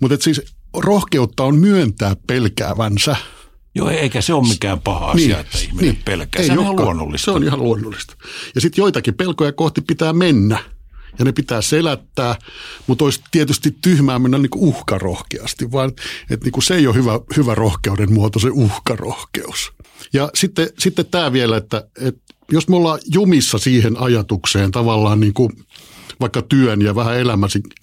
Mutta 0.00 0.16
siis 0.20 0.42
rohkeutta 0.76 1.44
on 1.44 1.56
myöntää 1.56 2.16
pelkäävänsä– 2.26 3.16
Joo, 3.74 3.90
eikä 3.90 4.20
se 4.20 4.34
ole 4.34 4.48
mikään 4.48 4.80
paha 4.80 5.10
asia, 5.10 5.26
niin, 5.26 5.40
että 5.40 5.58
ihminen 5.58 5.94
niin, 5.94 6.02
pelkää. 6.04 6.42
Se 6.42 6.52
on 6.52 6.60
ihan 6.60 6.76
luonnollista. 6.76 7.24
Se 7.24 7.30
on 7.30 7.44
ihan 7.44 7.62
luonnollista. 7.62 8.14
Ja 8.54 8.60
sitten 8.60 8.82
joitakin 8.82 9.14
pelkoja 9.14 9.52
kohti 9.52 9.80
pitää 9.80 10.12
mennä. 10.12 10.58
Ja 11.18 11.24
ne 11.24 11.32
pitää 11.32 11.62
selättää, 11.62 12.36
mutta 12.86 13.04
olisi 13.04 13.20
tietysti 13.30 13.76
tyhmää 13.82 14.18
mennä 14.18 14.38
niin 14.38 14.50
kuin 14.50 14.64
uhkarohkeasti, 14.64 15.72
vaan 15.72 15.92
että 16.30 16.44
niin 16.44 16.52
kuin 16.52 16.62
se 16.62 16.74
ei 16.74 16.86
ole 16.86 16.94
hyvä, 16.94 17.20
hyvä 17.36 17.54
rohkeuden 17.54 18.12
muoto, 18.12 18.38
se 18.38 18.48
uhkarohkeus. 18.52 19.72
Ja 20.12 20.30
sitten, 20.34 20.68
sitten 20.78 21.06
tämä 21.06 21.32
vielä, 21.32 21.56
että, 21.56 21.88
että 22.00 22.34
jos 22.52 22.68
me 22.68 22.76
ollaan 22.76 22.98
jumissa 23.14 23.58
siihen 23.58 23.96
ajatukseen 24.00 24.70
tavallaan 24.70 25.20
niin 25.20 25.34
kuin 25.34 25.52
vaikka 26.20 26.42
työn 26.42 26.82
ja 26.82 26.94
vähän 26.94 27.16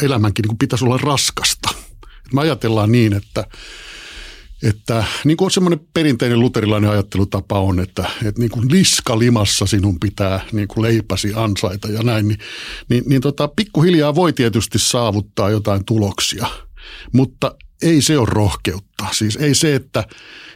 elämänkin 0.01 0.43
niin 0.43 0.47
kuin 0.47 0.57
pitäisi 0.57 0.85
olla 0.85 0.97
raskasta. 0.97 1.69
Me 2.33 2.41
ajatellaan 2.41 2.91
niin, 2.91 3.13
että 3.13 3.45
että 4.63 5.03
niin 5.25 5.37
kuin 5.37 5.51
semmoinen 5.51 5.79
perinteinen 5.93 6.39
luterilainen 6.39 6.89
ajattelutapa 6.89 7.59
on, 7.59 7.79
että, 7.79 8.09
että 8.25 8.41
niin 8.41 8.51
kuin 8.51 8.71
liska 8.71 9.19
limassa 9.19 9.65
sinun 9.65 9.99
pitää 9.99 10.39
niin 10.51 10.67
kuin 10.67 10.81
leipäsi 10.81 11.33
ansaita 11.35 11.87
ja 11.87 12.03
näin, 12.03 12.27
niin, 12.27 12.39
niin, 12.89 13.03
niin 13.07 13.21
tota, 13.21 13.47
pikkuhiljaa 13.47 14.15
voi 14.15 14.33
tietysti 14.33 14.79
saavuttaa 14.79 15.49
jotain 15.49 15.85
tuloksia, 15.85 16.47
mutta 17.13 17.55
ei 17.81 18.01
se 18.01 18.17
ole 18.17 18.27
rohkeutta. 18.31 19.05
Siis 19.11 19.35
ei 19.35 19.55
se, 19.55 19.75
että, 19.75 20.03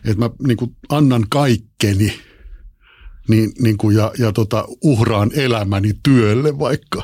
että 0.05 0.19
mä 0.19 0.29
niin 0.47 0.57
kuin 0.57 0.75
annan 0.89 1.25
kaikkeni– 1.29 2.19
niin, 3.27 3.51
niin 3.59 3.77
kuin 3.77 3.95
ja, 3.95 4.11
ja 4.19 4.31
tota, 4.31 4.65
uhraan 4.81 5.31
elämäni 5.35 5.93
työlle 6.03 6.59
vaikka, 6.59 7.03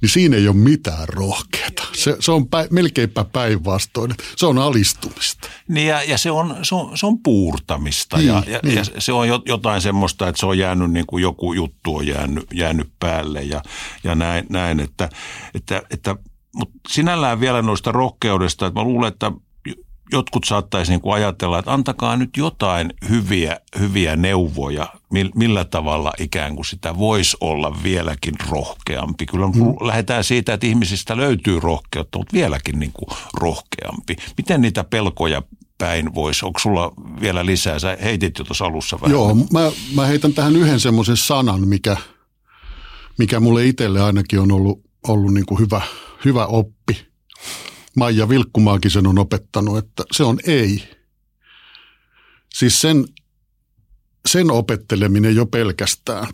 niin 0.00 0.10
siinä 0.10 0.36
ei 0.36 0.48
ole 0.48 0.56
mitään 0.56 1.08
rohkeata. 1.08 1.82
Se, 1.92 2.16
se 2.20 2.32
on 2.32 2.48
pä, 2.48 2.66
melkeinpä 2.70 3.24
päinvastoin. 3.24 4.14
Se 4.36 4.46
on 4.46 4.58
alistumista. 4.58 5.48
Niin 5.68 5.86
ja, 5.86 6.02
ja 6.02 6.18
se, 6.18 6.30
on, 6.30 6.56
se, 6.62 6.74
on, 6.74 6.98
se 6.98 7.06
on 7.06 7.18
puurtamista 7.18 8.16
niin, 8.16 8.28
ja, 8.28 8.42
ja, 8.46 8.60
niin. 8.62 8.76
ja 8.76 8.84
se 8.98 9.12
on 9.12 9.28
jotain 9.46 9.82
semmoista, 9.82 10.28
että 10.28 10.40
se 10.40 10.46
on 10.46 10.58
jäänyt 10.58 10.90
niin 10.90 11.06
kuin 11.06 11.22
joku 11.22 11.52
juttu 11.52 11.96
on 11.96 12.06
jäänyt, 12.06 12.44
jäänyt 12.54 12.92
päälle 13.00 13.42
ja, 13.42 13.62
ja 14.04 14.14
näin, 14.14 14.46
näin 14.48 14.80
että, 14.80 15.08
että, 15.54 15.82
että 15.90 16.16
mutta 16.54 16.78
sinällään 16.88 17.40
vielä 17.40 17.62
noista 17.62 17.92
rohkeudesta, 17.92 18.66
että 18.66 18.80
mä 18.80 18.84
luulen, 18.84 19.08
että 19.08 19.32
jotkut 20.12 20.44
saattaisi 20.44 20.92
niin 20.92 21.00
kuin 21.00 21.14
ajatella, 21.14 21.58
että 21.58 21.72
antakaa 21.72 22.16
nyt 22.16 22.30
jotain 22.36 22.94
hyviä, 23.08 23.60
hyviä 23.78 24.16
neuvoja, 24.16 24.94
millä 25.34 25.64
tavalla 25.64 26.12
ikään 26.18 26.54
kuin 26.54 26.66
sitä 26.66 26.98
voisi 26.98 27.36
olla 27.40 27.82
vieläkin 27.82 28.34
rohkeampi. 28.48 29.26
Kyllä 29.26 29.46
mm. 29.46 29.86
lähdetään 29.86 30.24
siitä, 30.24 30.54
että 30.54 30.66
ihmisistä 30.66 31.16
löytyy 31.16 31.60
rohkeutta, 31.60 32.18
mutta 32.18 32.34
vieläkin 32.34 32.78
niin 32.78 32.92
kuin 32.92 33.18
rohkeampi. 33.34 34.16
Miten 34.36 34.60
niitä 34.60 34.84
pelkoja 34.84 35.42
päin 35.78 36.14
voisi? 36.14 36.46
Onko 36.46 36.58
sulla 36.58 36.92
vielä 37.20 37.46
lisää? 37.46 37.78
Sä 37.78 37.98
heitit 38.02 38.38
jo 38.38 38.44
tuossa 38.44 38.64
alussa 38.64 39.00
vähän. 39.00 39.12
Joo, 39.12 39.34
mä, 39.34 39.72
mä 39.94 40.06
heitän 40.06 40.32
tähän 40.32 40.56
yhden 40.56 40.80
semmoisen 40.80 41.16
sanan, 41.16 41.68
mikä, 41.68 41.96
mikä 43.18 43.40
mulle 43.40 43.66
itselle 43.66 44.02
ainakin 44.02 44.40
on 44.40 44.52
ollut, 44.52 44.80
ollut 45.08 45.34
niin 45.34 45.46
kuin 45.46 45.60
hyvä, 45.60 45.80
hyvä 46.24 46.46
oppi– 46.46 46.98
Maija 47.96 48.28
Vilkkumaakin 48.28 48.90
sen 48.90 49.06
on 49.06 49.18
opettanut, 49.18 49.78
että 49.78 50.02
se 50.12 50.24
on 50.24 50.38
ei. 50.46 50.88
Siis 52.54 52.80
sen, 52.80 53.04
sen 54.28 54.50
opetteleminen 54.50 55.36
jo 55.36 55.46
pelkästään. 55.46 56.28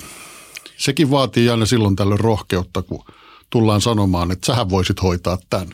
Sekin 0.76 1.10
vaatii 1.10 1.48
aina 1.48 1.66
silloin 1.66 1.96
tällöin 1.96 2.20
rohkeutta, 2.20 2.82
kun 2.82 3.04
tullaan 3.50 3.80
sanomaan, 3.80 4.30
että 4.30 4.46
sähän 4.46 4.70
voisit 4.70 5.02
hoitaa 5.02 5.38
tämän. 5.50 5.68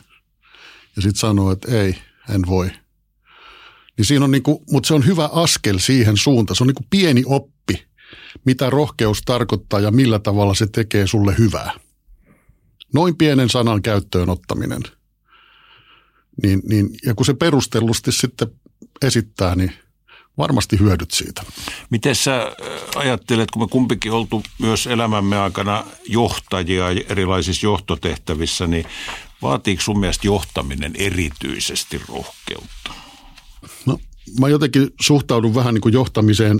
Ja 0.95 1.01
sitten 1.01 1.19
sanoo, 1.19 1.51
että 1.51 1.71
ei, 1.71 1.97
en 2.29 2.41
voi. 2.47 2.71
Niin 3.97 4.05
siinä 4.05 4.25
on 4.25 4.31
niinku, 4.31 4.63
mutta 4.71 4.87
se 4.87 4.93
on 4.93 5.05
hyvä 5.05 5.29
askel 5.33 5.77
siihen 5.77 6.17
suuntaan. 6.17 6.55
Se 6.55 6.63
on 6.63 6.67
niinku 6.67 6.85
pieni 6.89 7.23
oppi, 7.25 7.85
mitä 8.45 8.69
rohkeus 8.69 9.21
tarkoittaa 9.21 9.79
ja 9.79 9.91
millä 9.91 10.19
tavalla 10.19 10.53
se 10.53 10.67
tekee 10.67 11.07
sulle 11.07 11.35
hyvää. 11.37 11.71
Noin 12.93 13.17
pienen 13.17 13.49
sanan 13.49 13.81
käyttöön 13.81 14.29
ottaminen– 14.29 14.81
niin, 16.41 16.61
niin, 16.69 16.89
ja 17.05 17.13
kun 17.13 17.25
se 17.25 17.33
perustellusti 17.33 18.11
sitten 18.11 18.47
esittää, 19.01 19.55
niin 19.55 19.73
varmasti 20.37 20.79
hyödyt 20.79 21.11
siitä. 21.11 21.43
Miten 21.89 22.15
sä 22.15 22.41
äh, 22.41 22.51
ajattelet, 22.95 23.51
kun 23.51 23.61
me 23.61 23.67
kumpikin 23.67 24.11
oltu 24.11 24.43
myös 24.59 24.87
elämämme 24.87 25.37
aikana 25.37 25.85
johtajia 26.07 26.89
erilaisissa 26.89 27.65
johtotehtävissä, 27.65 28.67
niin 28.67 28.85
vaatiiko 29.41 29.81
sun 29.81 29.99
mielestä 29.99 30.27
johtaminen 30.27 30.91
erityisesti 30.95 32.01
rohkeutta? 32.09 32.93
No, 33.85 33.99
mä 34.39 34.49
jotenkin 34.49 34.89
suhtaudun 35.01 35.55
vähän 35.55 35.73
niin 35.73 35.81
kuin 35.81 35.93
johtamiseen 35.93 36.59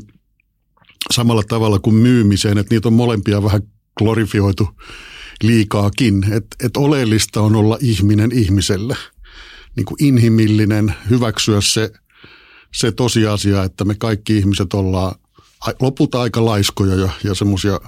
samalla 1.13 1.43
tavalla 1.43 1.79
kuin 1.79 1.95
myymiseen, 1.95 2.57
että 2.57 2.75
niitä 2.75 2.87
on 2.87 2.93
molempia 2.93 3.43
vähän 3.43 3.61
glorifioitu 3.97 4.69
liikaakin. 5.43 6.33
Että 6.33 6.55
et 6.65 6.77
oleellista 6.77 7.41
on 7.41 7.55
olla 7.55 7.77
ihminen 7.81 8.31
ihmiselle– 8.31 8.97
niin 9.75 9.85
kuin 9.85 10.03
inhimillinen, 10.03 10.95
hyväksyä 11.09 11.61
se, 11.61 11.91
se 12.73 12.91
tosiasia, 12.91 13.63
että 13.63 13.85
me 13.85 13.95
kaikki 13.95 14.37
ihmiset 14.37 14.73
ollaan 14.73 15.15
lopulta 15.79 16.21
aika 16.21 16.45
laiskoja 16.45 16.95
ja, 16.95 17.09
ja 17.23 17.35
semmoisia 17.35 17.79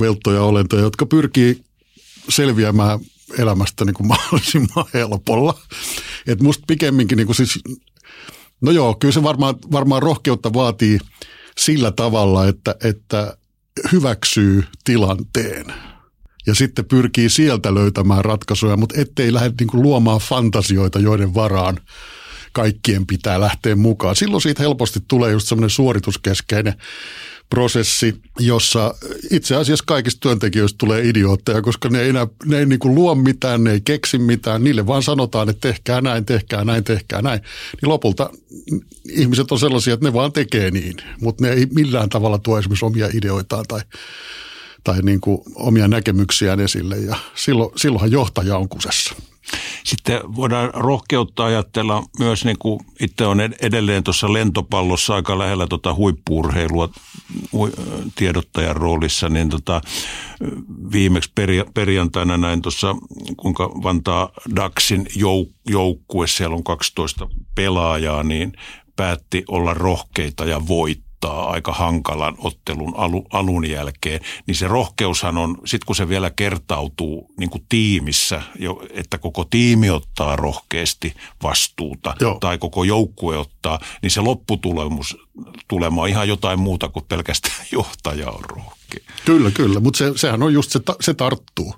velttoja 0.00 0.42
olentoja, 0.42 0.82
jotka 0.82 1.06
pyrkii 1.06 1.64
selviämään 2.28 3.00
elämästä 3.38 3.84
niin 3.84 3.94
kuin 3.94 4.06
mahdollisimman 4.14 4.84
helpolla. 4.94 5.58
Et 6.26 6.40
musta 6.40 6.64
pikemminkin 6.66 7.16
niin 7.16 7.26
kuin 7.26 7.36
siis, 7.36 7.58
no 8.60 8.70
joo, 8.70 8.94
kyllä 8.94 9.12
se 9.12 9.22
varmaan, 9.22 9.54
varmaan 9.72 10.02
rohkeutta 10.02 10.52
vaatii 10.52 10.98
sillä 11.58 11.90
tavalla, 11.90 12.48
että, 12.48 12.74
että 12.84 13.36
hyväksyy 13.92 14.64
tilanteen– 14.84 15.66
ja 16.46 16.54
sitten 16.54 16.84
pyrkii 16.84 17.30
sieltä 17.30 17.74
löytämään 17.74 18.24
ratkaisuja, 18.24 18.76
mutta 18.76 19.00
ettei 19.00 19.32
lähde 19.32 19.52
niin 19.60 19.68
kuin 19.68 19.82
luomaan 19.82 20.20
fantasioita, 20.20 20.98
joiden 20.98 21.34
varaan 21.34 21.78
kaikkien 22.52 23.06
pitää 23.06 23.40
lähteä 23.40 23.76
mukaan. 23.76 24.16
Silloin 24.16 24.42
siitä 24.42 24.62
helposti 24.62 25.00
tulee 25.08 25.32
just 25.32 25.48
semmoinen 25.48 25.70
suorituskeskeinen 25.70 26.74
prosessi, 27.50 28.14
jossa 28.38 28.94
itse 29.30 29.56
asiassa 29.56 29.84
kaikista 29.86 30.20
työntekijöistä 30.20 30.78
tulee 30.78 31.08
idiootteja, 31.08 31.62
koska 31.62 31.88
ne 31.88 32.00
ei, 32.00 32.08
enää, 32.08 32.26
ne 32.44 32.58
ei 32.58 32.66
niin 32.66 32.78
kuin 32.78 32.94
luo 32.94 33.14
mitään, 33.14 33.64
ne 33.64 33.72
ei 33.72 33.80
keksi 33.80 34.18
mitään, 34.18 34.64
niille 34.64 34.86
vaan 34.86 35.02
sanotaan, 35.02 35.48
että 35.48 35.68
tehkää 35.68 36.00
näin, 36.00 36.24
tehkää 36.24 36.64
näin, 36.64 36.84
tehkää 36.84 37.22
näin. 37.22 37.40
Niin 37.82 37.88
lopulta 37.88 38.30
ihmiset 39.10 39.52
on 39.52 39.58
sellaisia, 39.58 39.94
että 39.94 40.06
ne 40.06 40.12
vaan 40.12 40.32
tekee 40.32 40.70
niin, 40.70 40.96
mutta 41.20 41.44
ne 41.44 41.52
ei 41.52 41.66
millään 41.74 42.08
tavalla 42.08 42.38
tuo 42.38 42.58
esimerkiksi 42.58 42.84
omia 42.84 43.08
ideoitaan 43.14 43.64
tai 43.68 43.80
tai 44.84 45.02
niin 45.02 45.20
kuin 45.20 45.38
omia 45.54 45.88
näkemyksiään 45.88 46.60
esille 46.60 46.96
ja 46.96 47.16
silloin, 47.34 47.70
silloinhan 47.76 48.12
johtaja 48.12 48.56
on 48.56 48.68
kusessa. 48.68 49.14
Sitten 49.84 50.20
voidaan 50.36 50.70
rohkeutta 50.74 51.44
ajatella 51.44 52.04
myös, 52.18 52.44
niin 52.44 52.58
kuin 52.58 52.80
itse 53.00 53.26
on 53.26 53.40
edelleen 53.40 54.04
tuossa 54.04 54.32
lentopallossa 54.32 55.14
aika 55.14 55.38
lähellä 55.38 55.66
tuota 55.66 55.94
huippuurheilua 55.94 56.88
tiedottajan 58.14 58.76
roolissa, 58.76 59.28
niin 59.28 59.48
tota, 59.48 59.80
viimeksi 60.92 61.32
perjantaina 61.74 62.36
näin 62.36 62.62
tuossa, 62.62 62.96
kuinka 63.36 63.70
Vantaa 63.82 64.30
Daxin 64.56 65.06
jouk- 65.06 65.54
joukkue, 65.68 66.26
siellä 66.26 66.56
on 66.56 66.64
12 66.64 67.28
pelaajaa, 67.54 68.22
niin 68.22 68.52
päätti 68.96 69.44
olla 69.48 69.74
rohkeita 69.74 70.44
ja 70.44 70.68
voittaa 70.68 71.11
voittaa 71.22 71.50
aika 71.50 71.72
hankalan 71.72 72.34
ottelun 72.38 72.94
alu, 72.96 73.26
alun 73.32 73.70
jälkeen, 73.70 74.20
niin 74.46 74.54
se 74.54 74.68
rohkeushan 74.68 75.38
on, 75.38 75.56
sit 75.64 75.84
kun 75.84 75.96
se 75.96 76.08
vielä 76.08 76.30
kertautuu 76.30 77.30
niin 77.38 77.50
kuin 77.50 77.64
tiimissä, 77.68 78.42
jo, 78.58 78.82
että 78.90 79.18
koko 79.18 79.44
tiimi 79.44 79.90
ottaa 79.90 80.36
rohkeasti 80.36 81.14
vastuuta 81.42 82.14
Joo. 82.20 82.38
tai 82.40 82.58
koko 82.58 82.84
joukkue 82.84 83.38
ottaa, 83.38 83.78
niin 84.02 84.10
se 84.10 84.20
lopputulemus 84.20 85.16
tulema 85.68 86.02
on 86.02 86.08
ihan 86.08 86.28
jotain 86.28 86.60
muuta 86.60 86.88
kuin 86.88 87.04
pelkästään 87.08 87.66
johtaja 87.72 88.30
on 88.30 88.44
rohkea. 88.44 89.04
Kyllä, 89.24 89.50
kyllä, 89.50 89.80
mutta 89.80 89.98
se, 89.98 90.12
sehän 90.16 90.42
on 90.42 90.54
just 90.54 90.70
se, 90.70 90.80
se 91.00 91.14
tarttuu. 91.14 91.74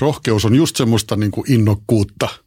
Rohkeus 0.00 0.44
on 0.44 0.54
just 0.54 0.76
semmoista 0.76 1.16
niin 1.16 1.30
kuin 1.30 1.52
innokkuutta– 1.52 2.28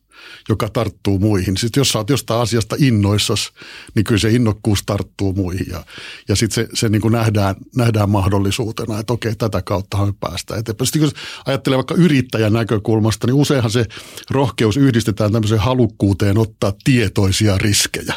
joka 0.49 0.69
tarttuu 0.69 1.19
muihin. 1.19 1.57
Sitten 1.57 1.81
jos 1.81 1.89
sä 1.89 1.99
oot 1.99 2.09
jostain 2.09 2.41
asiasta 2.41 2.75
innoissas, 2.79 3.51
niin 3.95 4.03
kyllä 4.03 4.19
se 4.19 4.29
innokkuus 4.29 4.83
tarttuu 4.85 5.33
muihin. 5.33 5.65
Ja, 5.71 5.83
ja 6.27 6.35
sitten 6.35 6.55
se, 6.65 6.69
se 6.73 6.89
niin 6.89 7.01
kuin 7.01 7.11
nähdään, 7.11 7.55
nähdään 7.75 8.09
mahdollisuutena, 8.09 8.99
että 8.99 9.13
okei, 9.13 9.35
tätä 9.35 9.61
kautta 9.61 10.05
me 10.05 10.13
päästään 10.19 10.59
eteenpäin. 10.59 10.87
Sitten 10.87 11.01
jos 11.01 11.13
ajattelee 11.45 11.77
vaikka 11.77 11.95
yrittäjän 11.95 12.53
näkökulmasta, 12.53 13.27
niin 13.27 13.35
useinhan 13.35 13.71
se 13.71 13.85
rohkeus 14.29 14.77
yhdistetään 14.77 15.31
tämmöiseen 15.31 15.61
halukkuuteen 15.61 16.37
ottaa 16.37 16.73
tietoisia 16.83 17.57
riskejä. 17.57 18.13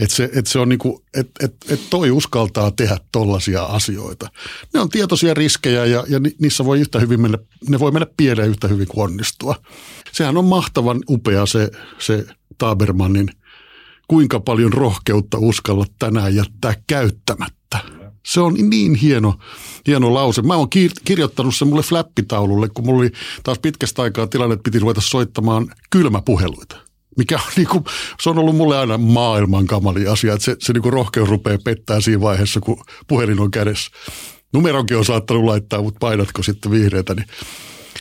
Että 0.00 0.16
se, 0.16 0.30
et 0.34 0.46
se 0.46 0.58
on 0.58 0.68
niinku, 0.68 1.02
että 1.14 1.46
et, 1.46 1.54
et 1.68 1.80
toi 1.90 2.10
uskaltaa 2.10 2.70
tehdä 2.70 2.98
tollaisia 3.12 3.64
asioita. 3.64 4.30
Ne 4.74 4.80
on 4.80 4.88
tietoisia 4.88 5.34
riskejä 5.34 5.86
ja, 5.86 6.04
ja 6.08 6.20
niissä 6.40 6.64
voi 6.64 6.80
yhtä 6.80 6.98
hyvin 6.98 7.20
mennä, 7.20 7.38
ne 7.68 7.78
voi 7.78 7.92
mennä 7.92 8.06
pieleen 8.16 8.50
yhtä 8.50 8.68
hyvin 8.68 8.88
kuin 8.88 9.04
onnistua 9.04 9.54
sehän 10.12 10.36
on 10.36 10.44
mahtavan 10.44 11.00
upea 11.08 11.46
se, 11.46 11.70
se 11.98 12.26
Tabermannin, 12.58 13.28
kuinka 14.08 14.40
paljon 14.40 14.72
rohkeutta 14.72 15.38
uskalla 15.38 15.86
tänään 15.98 16.34
jättää 16.34 16.74
käyttämättä. 16.86 17.78
Se 18.26 18.40
on 18.40 18.54
niin 18.54 18.94
hieno, 18.94 19.34
hieno 19.86 20.14
lause. 20.14 20.42
Mä 20.42 20.56
oon 20.56 20.68
kirjoittanut 21.04 21.56
sen 21.56 21.68
mulle 21.68 21.82
flappitaululle, 21.82 22.68
kun 22.68 22.86
mulla 22.86 23.00
oli 23.00 23.10
taas 23.42 23.58
pitkästä 23.58 24.02
aikaa 24.02 24.26
tilanne, 24.26 24.52
että 24.52 24.62
piti 24.62 24.78
ruveta 24.78 25.00
soittamaan 25.00 25.68
kylmäpuheluita. 25.90 26.89
Mikä 27.18 27.34
on, 27.34 27.52
niin 27.56 27.68
kuin, 27.68 27.84
se 28.20 28.30
on 28.30 28.38
ollut 28.38 28.56
mulle 28.56 28.78
aina 28.78 28.98
maailman 28.98 29.66
kamali 29.66 30.06
asia, 30.06 30.32
että 30.32 30.44
se, 30.44 30.56
se 30.58 30.72
niin 30.72 30.82
kuin 30.82 30.92
rohkeus 30.92 31.28
rupeaa 31.28 31.58
pettää 31.64 32.00
siinä 32.00 32.20
vaiheessa, 32.20 32.60
kun 32.60 32.84
puhelin 33.08 33.40
on 33.40 33.50
kädessä. 33.50 33.90
Numeronkin 34.52 34.96
on 34.96 35.04
saattanut 35.04 35.44
laittaa, 35.44 35.82
mutta 35.82 35.98
painatko 35.98 36.42
sitten 36.42 36.72
vihreätä, 36.72 37.14
niin 37.14 37.26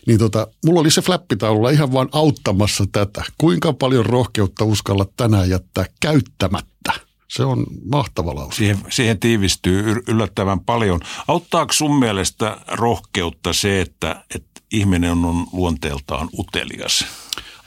niin 0.06 0.20
tota, 0.20 0.48
mulla 0.66 0.80
oli 0.80 0.92
se 0.92 1.02
flappitaululla 1.02 1.70
ihan 1.70 1.94
vaan 1.94 2.10
auttamassa 2.12 2.86
tätä. 2.92 3.24
Kuinka 3.38 3.74
paljon 3.74 4.06
rohkeutta 4.06 4.66
uskalla 4.66 5.06
tänään 5.18 5.50
jättää 5.50 5.86
käyttämättä? 6.00 6.94
Se 7.28 7.44
on 7.44 7.66
mahtava 7.92 8.36
lause. 8.36 8.58
Siihen, 8.58 8.78
siihen 8.90 9.20
tiivistyy 9.20 10.04
yllättävän 10.08 10.60
paljon. 10.60 11.00
Auttaako 11.28 11.74
sun 11.74 12.00
mielestä 12.00 12.58
rohkeutta 12.68 13.54
se, 13.54 13.82
että, 13.82 14.24
että 14.36 14.62
ihminen 14.72 15.12
on 15.12 15.48
luonteeltaan 15.54 16.30
utelias? 16.40 17.06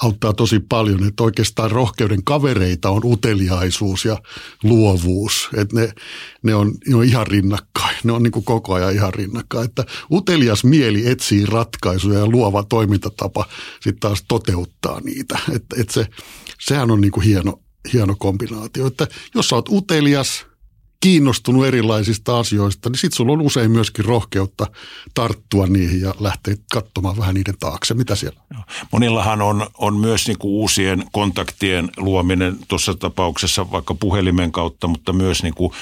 Auttaa 0.02 0.32
tosi 0.32 0.61
paljon, 0.61 1.06
että 1.06 1.23
oikeastaan 1.23 1.71
rohkeuden 1.71 2.25
kavereita 2.25 2.90
on 2.90 3.00
uteliaisuus 3.04 4.04
ja 4.04 4.18
luovuus, 4.62 5.49
että 5.56 5.76
ne, 5.80 5.92
ne, 6.42 6.54
on, 6.54 6.73
ne 6.88 6.97
on 6.97 7.04
ihan 7.04 7.26
rinnakkain, 7.26 7.97
ne 8.04 8.12
on 8.12 8.23
niin 8.23 8.32
kuin 8.32 8.44
koko 8.44 8.75
ajan 8.75 8.94
ihan 8.94 9.14
rinnakkain, 9.14 9.64
että 9.64 9.85
utelias 10.11 10.64
mieli 10.64 11.11
etsii 11.11 11.47
ratkaisuja 11.47 12.18
ja 12.18 12.26
luova 12.26 12.62
toimintatapa 12.62 13.44
sitten 13.75 14.00
taas 14.00 14.25
toteuttaa 14.28 15.00
niitä, 15.00 15.38
että, 15.54 15.76
että 15.80 15.92
se, 15.92 16.06
sehän 16.61 16.90
on 16.90 17.00
niin 17.00 17.12
kuin 17.12 17.25
hieno, 17.25 17.61
hieno 17.92 18.14
kombinaatio, 18.18 18.87
että 18.87 19.06
jos 19.35 19.49
sä 19.49 19.56
oot 19.56 19.68
utelias– 19.68 20.47
kiinnostunut 21.02 21.66
erilaisista 21.66 22.38
asioista, 22.38 22.88
niin 22.88 22.99
sitten 22.99 23.16
sulla 23.16 23.32
on 23.32 23.40
usein 23.40 23.71
myöskin 23.71 24.04
rohkeutta 24.04 24.66
tarttua 25.14 25.66
niihin 25.66 26.00
ja 26.00 26.14
lähteä 26.21 26.54
katsomaan 26.73 27.16
vähän 27.16 27.35
niiden 27.35 27.54
taakse, 27.61 27.94
mitä 27.94 28.14
siellä? 28.14 28.40
On. 28.50 28.62
Monillahan 28.92 29.42
on, 29.42 29.66
on 29.78 29.97
myös 29.97 30.26
niinku 30.26 30.61
uusien 30.61 31.04
kontaktien 31.12 31.90
luominen 31.97 32.56
tuossa 32.68 32.94
tapauksessa 32.94 33.71
vaikka 33.71 33.94
puhelimen 33.94 34.52
kautta, 34.52 34.86
mutta 34.86 35.12
myös 35.12 35.43
niinku 35.43 35.75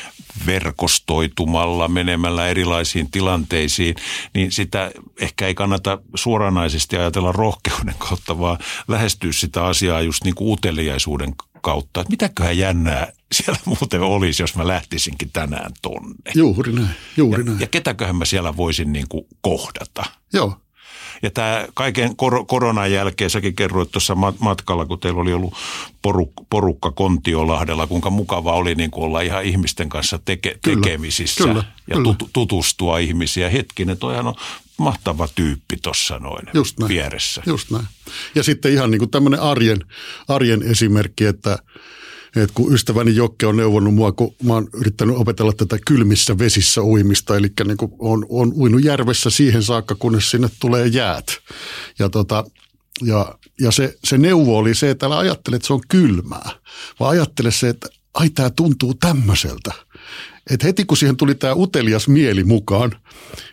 verkostoitumalla, 0.47 1.89
menemällä 1.89 2.49
erilaisiin 2.49 3.11
tilanteisiin, 3.11 3.95
niin 4.35 4.53
sitä 4.53 4.91
ehkä 5.21 5.47
ei 5.47 5.55
kannata 5.55 5.99
suoranaisesti 6.15 6.97
ajatella 6.97 7.33
rohkeuden 7.33 7.95
kautta, 7.99 8.39
vaan 8.39 8.59
lähestyä 8.89 9.33
sitä 9.33 9.65
asiaa 9.65 10.01
just 10.01 10.25
niin 10.25 10.35
kuin 10.35 10.53
uteliaisuuden 10.53 11.35
kautta, 11.63 12.01
että 12.01 12.11
mitäköhän 12.11 12.59
jännää 12.59 13.13
siellä 13.35 13.61
muuten 13.65 14.01
olisi, 14.01 14.43
jos 14.43 14.57
mä 14.57 14.67
lähtisinkin 14.67 15.31
tänään 15.33 15.73
tonne. 15.83 16.33
Juuri 16.35 16.73
näin, 16.73 16.91
juuri 17.17 17.41
ja, 17.41 17.45
näin. 17.45 17.61
Ja 17.61 17.67
ketäköhän 17.67 18.17
mä 18.17 18.25
siellä 18.25 18.57
voisin 18.57 18.93
niin 18.93 19.07
kuin 19.09 19.27
kohdata. 19.41 20.05
Joo. 20.33 20.57
Ja 21.23 21.31
tämä 21.31 21.67
kaiken 21.75 22.17
kor- 22.17 22.47
koronan 22.47 22.93
jälkeen, 22.93 23.31
säkin 23.31 23.57
kerroit 23.57 23.91
tuossa 23.91 24.15
matkalla, 24.39 24.87
kun 24.87 25.01
teillä 25.01 25.21
oli 25.21 25.33
ollut 25.33 25.55
poruk- 26.09 26.47
porukka 26.51 26.91
Kontiolahdella, 26.91 27.87
kuinka 27.87 28.11
mukava 28.11 28.53
oli 28.53 28.75
niin 28.75 28.91
kuin 28.91 29.05
olla 29.05 29.21
ihan 29.21 29.45
ihmisten 29.45 29.89
kanssa 29.89 30.17
teke- 30.17 30.59
kyllä, 30.63 30.81
tekemisissä 30.83 31.45
kyllä, 31.45 31.65
ja 31.87 31.97
kyllä. 31.97 32.11
Tut- 32.11 32.31
tutustua 32.33 32.99
ihmisiä. 32.99 33.51
Hetkinen, 33.51 33.99
toihan 33.99 34.27
on 34.27 34.35
mahtava 34.81 35.29
tyyppi 35.35 35.77
tuossa 35.83 36.19
noin 36.19 36.47
just 36.55 36.79
näin, 36.79 36.89
vieressä. 36.89 37.43
Just 37.47 37.71
näin. 37.71 37.87
Ja 38.35 38.43
sitten 38.43 38.73
ihan 38.73 38.91
niin 38.91 38.99
kuin 38.99 39.11
tämmöinen 39.11 39.41
arjen, 39.41 39.85
arjen 40.29 40.63
esimerkki, 40.63 41.25
että 41.25 41.59
että 42.37 42.55
kun 42.55 42.75
ystäväni 42.75 43.17
Jokke 43.17 43.47
on 43.47 43.57
neuvonut 43.57 43.95
mua, 43.95 44.13
kun 44.13 44.35
mä 44.43 44.53
oon 44.53 44.69
yrittänyt 44.75 45.17
opetella 45.17 45.53
tätä 45.53 45.79
kylmissä 45.87 46.39
vesissä 46.39 46.83
uimista, 46.83 47.37
eli 47.37 47.53
niin 47.67 47.77
kuin 47.77 47.93
on, 47.99 48.27
on 48.29 48.53
uinut 48.53 48.85
järvessä 48.85 49.31
siihen 49.31 49.63
saakka, 49.63 49.95
kunnes 49.95 50.31
sinne 50.31 50.49
tulee 50.61 50.87
jäät. 50.87 51.27
Ja, 51.99 52.09
tota, 52.09 52.45
ja, 53.03 53.35
ja 53.61 53.71
se, 53.71 53.99
se 54.05 54.19
neuvo 54.19 54.59
oli 54.59 54.75
se, 54.75 54.91
että 54.91 55.07
älä 55.07 55.19
ajattele, 55.19 55.57
että 55.57 55.67
se 55.67 55.73
on 55.73 55.81
kylmää, 55.89 56.51
vaan 57.01 57.11
ajattele 57.11 57.51
se, 57.51 57.69
että 57.69 57.89
ai 58.15 58.31
tämä 58.31 58.51
tuntuu 58.51 58.95
tämmöiseltä. 58.95 59.73
Et 60.51 60.65
heti 60.65 60.85
kun 60.85 60.97
siihen 60.97 61.17
tuli 61.17 61.35
tämä 61.35 61.55
utelias 61.55 62.09
mieli 62.09 62.45
mukaan, 62.45 62.93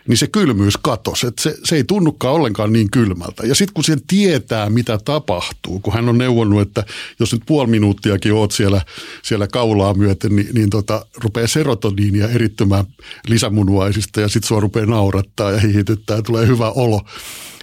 niin 0.07 0.17
se 0.17 0.27
kylmyys 0.27 0.77
katosi. 0.77 1.27
Et 1.27 1.39
se, 1.39 1.57
se 1.63 1.75
ei 1.75 1.83
tunnukaan 1.83 2.33
ollenkaan 2.33 2.73
niin 2.73 2.91
kylmältä. 2.91 3.47
Ja 3.47 3.55
sitten 3.55 3.73
kun 3.73 3.83
siihen 3.83 4.01
tietää, 4.07 4.69
mitä 4.69 4.99
tapahtuu, 5.05 5.79
kun 5.79 5.93
hän 5.93 6.09
on 6.09 6.17
neuvonnut, 6.17 6.61
että 6.61 6.83
jos 7.19 7.33
nyt 7.33 7.41
puoli 7.45 7.69
minuuttiakin 7.69 8.33
oot 8.33 8.51
siellä, 8.51 8.81
siellä 9.23 9.47
kaulaa 9.47 9.93
myöten, 9.93 10.35
niin, 10.35 10.47
niin 10.53 10.69
tota, 10.69 11.05
rupeaa 11.23 11.47
serotoniinia 11.47 12.29
erittymään 12.29 12.85
lisämunuaisista 13.27 14.21
ja 14.21 14.27
sitten 14.27 14.47
sua 14.47 14.59
rupeaa 14.59 14.85
naurattaa 14.85 15.51
ja 15.51 15.59
hihityttää 15.59 16.17
ja 16.17 16.23
tulee 16.23 16.47
hyvä 16.47 16.71
olo 16.71 17.01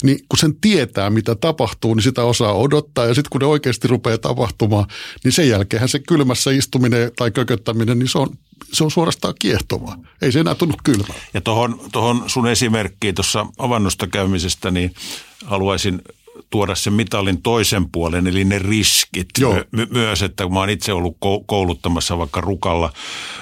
niin 0.05 0.19
kun 0.29 0.39
sen 0.39 0.57
tietää, 0.61 1.11
mitä 1.11 1.35
tapahtuu, 1.35 1.95
niin 1.95 2.03
sitä 2.03 2.25
osaa 2.25 2.55
odottaa. 2.55 3.07
Ja 3.07 3.15
sitten 3.15 3.31
kun 3.31 3.41
ne 3.41 3.47
oikeasti 3.47 3.89
rupeaa 3.89 4.19
tapahtumaan, 4.19 4.87
niin 5.25 5.33
sen 5.33 5.49
jälkeen 5.49 5.89
se 5.89 5.99
kylmässä 5.99 6.51
istuminen 6.51 7.11
tai 7.17 7.31
kököttäminen, 7.31 7.99
niin 7.99 8.09
se 8.09 8.19
on, 8.19 8.29
se 8.73 8.85
on 8.85 8.91
suorastaan 8.91 9.35
kiehtovaa. 9.39 9.97
Ei 10.23 10.33
se 10.33 10.41
enää 10.41 10.55
tunnu 10.55 10.75
kylmää. 10.85 11.17
Ja 11.35 11.41
tuohon 11.41 11.81
tohon 11.93 12.25
sun 12.27 12.47
esimerkkiin 12.47 13.15
tuossa 13.15 13.47
avannosta 13.59 14.07
käymisestä, 14.07 14.71
niin 14.71 14.95
haluaisin 15.45 16.03
tuoda 16.51 16.75
sen 16.75 16.93
mitalin 16.93 17.43
toisen 17.43 17.91
puolen, 17.91 18.27
eli 18.27 18.45
ne 18.45 18.59
riskit 18.59 19.29
Joo. 19.39 19.65
My- 19.71 19.87
myös, 19.91 20.23
että 20.23 20.45
kun 20.45 20.53
mä 20.53 20.61
oon 20.61 20.71
itse 20.71 20.93
ollut 20.93 21.17
kouluttamassa 21.47 22.19
vaikka 22.19 22.41
Rukalla 22.41 22.93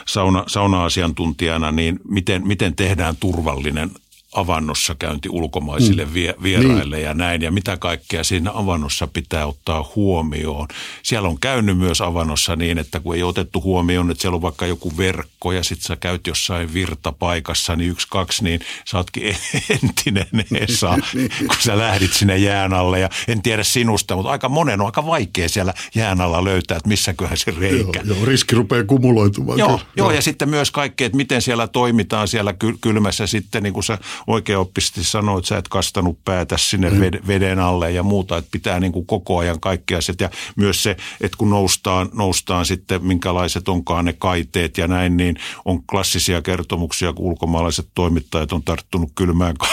sauna, 0.06 0.44
sauna-asiantuntijana, 0.46 1.72
niin 1.72 2.00
miten, 2.08 2.46
miten 2.46 2.76
tehdään 2.76 3.16
turvallinen 3.16 3.90
avannossa 4.32 4.94
käynti 4.94 5.28
ulkomaisille 5.28 6.04
mm. 6.04 6.12
vieraille 6.42 6.96
niin. 6.96 7.06
ja 7.06 7.14
näin. 7.14 7.42
Ja 7.42 7.52
mitä 7.52 7.76
kaikkea 7.76 8.24
siinä 8.24 8.50
avannossa 8.54 9.06
pitää 9.06 9.46
ottaa 9.46 9.90
huomioon. 9.96 10.68
Siellä 11.02 11.28
on 11.28 11.40
käynyt 11.40 11.78
myös 11.78 12.00
avannossa 12.00 12.56
niin, 12.56 12.78
että 12.78 13.00
kun 13.00 13.14
ei 13.14 13.22
otettu 13.22 13.62
huomioon, 13.62 14.10
että 14.10 14.22
siellä 14.22 14.36
on 14.36 14.42
vaikka 14.42 14.66
joku 14.66 14.96
verkko 14.96 15.52
ja 15.52 15.64
sitten 15.64 15.86
sä 15.86 15.96
käyt 15.96 16.26
jossain 16.26 16.74
virtapaikassa, 16.74 17.76
niin 17.76 17.90
yksi, 17.90 18.06
kaksi, 18.10 18.44
niin 18.44 18.60
sä 18.84 18.96
ootkin 18.96 19.36
entinen 19.82 20.26
Esa, 20.54 20.96
niin. 21.14 21.30
kun 21.38 21.56
sä 21.60 21.78
lähdit 21.78 22.12
sinne 22.12 22.38
jään 22.38 22.72
alle. 22.72 23.00
Ja 23.00 23.08
en 23.28 23.42
tiedä 23.42 23.62
sinusta, 23.62 24.16
mutta 24.16 24.30
aika 24.30 24.48
monen 24.48 24.80
on 24.80 24.86
aika 24.86 25.06
vaikea 25.06 25.48
siellä 25.48 25.74
jään 25.94 26.20
alla 26.20 26.44
löytää, 26.44 26.76
että 26.76 26.88
missäköhän 26.88 27.36
se 27.36 27.54
reikä. 27.58 28.00
Joo, 28.04 28.16
joo 28.16 28.24
riski 28.24 28.54
rupeaa 28.54 28.84
kumuloitumaan. 28.84 29.58
Joo, 29.58 29.80
joo, 29.96 30.10
ja 30.10 30.22
sitten 30.22 30.48
myös 30.48 30.70
kaikki, 30.70 31.04
että 31.04 31.16
miten 31.16 31.42
siellä 31.42 31.68
toimitaan 31.68 32.28
siellä 32.28 32.54
kylmässä 32.80 33.26
sitten, 33.26 33.62
niin 33.62 33.72
kuin 33.72 33.84
sä 33.84 33.98
oikeaoppisesti 34.26 35.04
sanoi, 35.04 35.38
että 35.38 35.48
sä 35.48 35.56
et 35.56 35.68
kastanut 35.68 36.24
päätä 36.24 36.56
sinne 36.58 36.90
mm. 36.90 37.26
veden 37.26 37.58
alle 37.58 37.92
ja 37.92 38.02
muuta, 38.02 38.36
että 38.36 38.50
pitää 38.50 38.80
niin 38.80 38.92
kuin 38.92 39.06
koko 39.06 39.38
ajan 39.38 39.60
kaikkea 39.60 40.00
se. 40.00 40.14
Ja 40.20 40.30
myös 40.56 40.82
se, 40.82 40.96
että 41.20 41.38
kun 41.38 41.50
noustaan, 41.50 42.08
noustaan 42.14 42.66
sitten, 42.66 43.06
minkälaiset 43.06 43.68
onkaan 43.68 44.04
ne 44.04 44.12
kaiteet 44.12 44.78
ja 44.78 44.88
näin, 44.88 45.16
niin 45.16 45.36
on 45.64 45.82
klassisia 45.82 46.42
kertomuksia, 46.42 47.12
kun 47.12 47.26
ulkomaalaiset 47.26 47.88
toimittajat 47.94 48.52
on 48.52 48.62
tarttunut 48.62 49.12
kylmään 49.14 49.56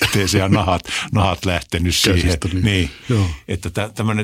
kaiteeseen 0.00 0.42
ja 0.42 0.48
nahat, 0.48 0.82
nahat 1.12 1.44
lähtenyt 1.44 1.94
siihen. 1.94 2.38
niin. 2.52 2.64
niin. 2.64 2.90
Joo. 3.08 3.26
Että 3.48 3.70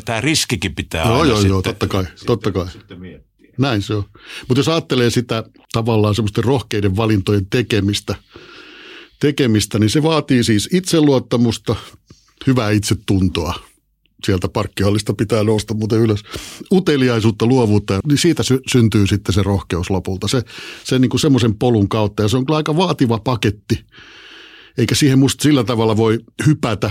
tämä 0.04 0.20
riskikin 0.20 0.74
pitää 0.74 1.04
joo, 1.04 1.14
aina 1.14 1.26
joo, 1.26 1.36
sitten, 1.36 1.48
joo, 1.48 1.62
totta 1.62 1.86
kai, 1.86 2.04
sitten, 2.04 2.26
totta 2.26 2.52
kai. 2.52 2.70
Sitten 2.70 3.00
miettiä. 3.00 3.32
Näin 3.58 3.82
se 3.82 3.94
on. 3.94 4.04
Mutta 4.48 4.58
jos 4.58 4.68
ajattelee 4.68 5.10
sitä 5.10 5.44
tavallaan 5.72 6.14
semmoisten 6.14 6.44
rohkeiden 6.44 6.96
valintojen 6.96 7.46
tekemistä, 7.46 8.14
tekemistä, 9.22 9.78
niin 9.78 9.90
se 9.90 10.02
vaatii 10.02 10.44
siis 10.44 10.68
itseluottamusta, 10.72 11.76
hyvää 12.46 12.70
itsetuntoa. 12.70 13.54
Sieltä 14.24 14.48
parkkihallista 14.48 15.14
pitää 15.14 15.44
nousta 15.44 15.74
muuten 15.74 15.98
ylös. 15.98 16.20
Uteliaisuutta, 16.72 17.46
luovuutta, 17.46 18.00
niin 18.08 18.18
siitä 18.18 18.42
sy- 18.42 18.60
syntyy 18.72 19.06
sitten 19.06 19.34
se 19.34 19.42
rohkeus 19.42 19.90
lopulta. 19.90 20.28
Se, 20.28 20.42
se 20.84 20.98
niin 20.98 21.08
kuin 21.08 21.20
semmoisen 21.20 21.54
polun 21.54 21.88
kautta 21.88 22.22
ja 22.22 22.28
se 22.28 22.36
on 22.36 22.44
aika 22.48 22.76
vaativa 22.76 23.18
paketti. 23.18 23.84
Eikä 24.78 24.94
siihen 24.94 25.18
musta 25.18 25.42
sillä 25.42 25.64
tavalla 25.64 25.96
voi 25.96 26.18
hypätä 26.46 26.90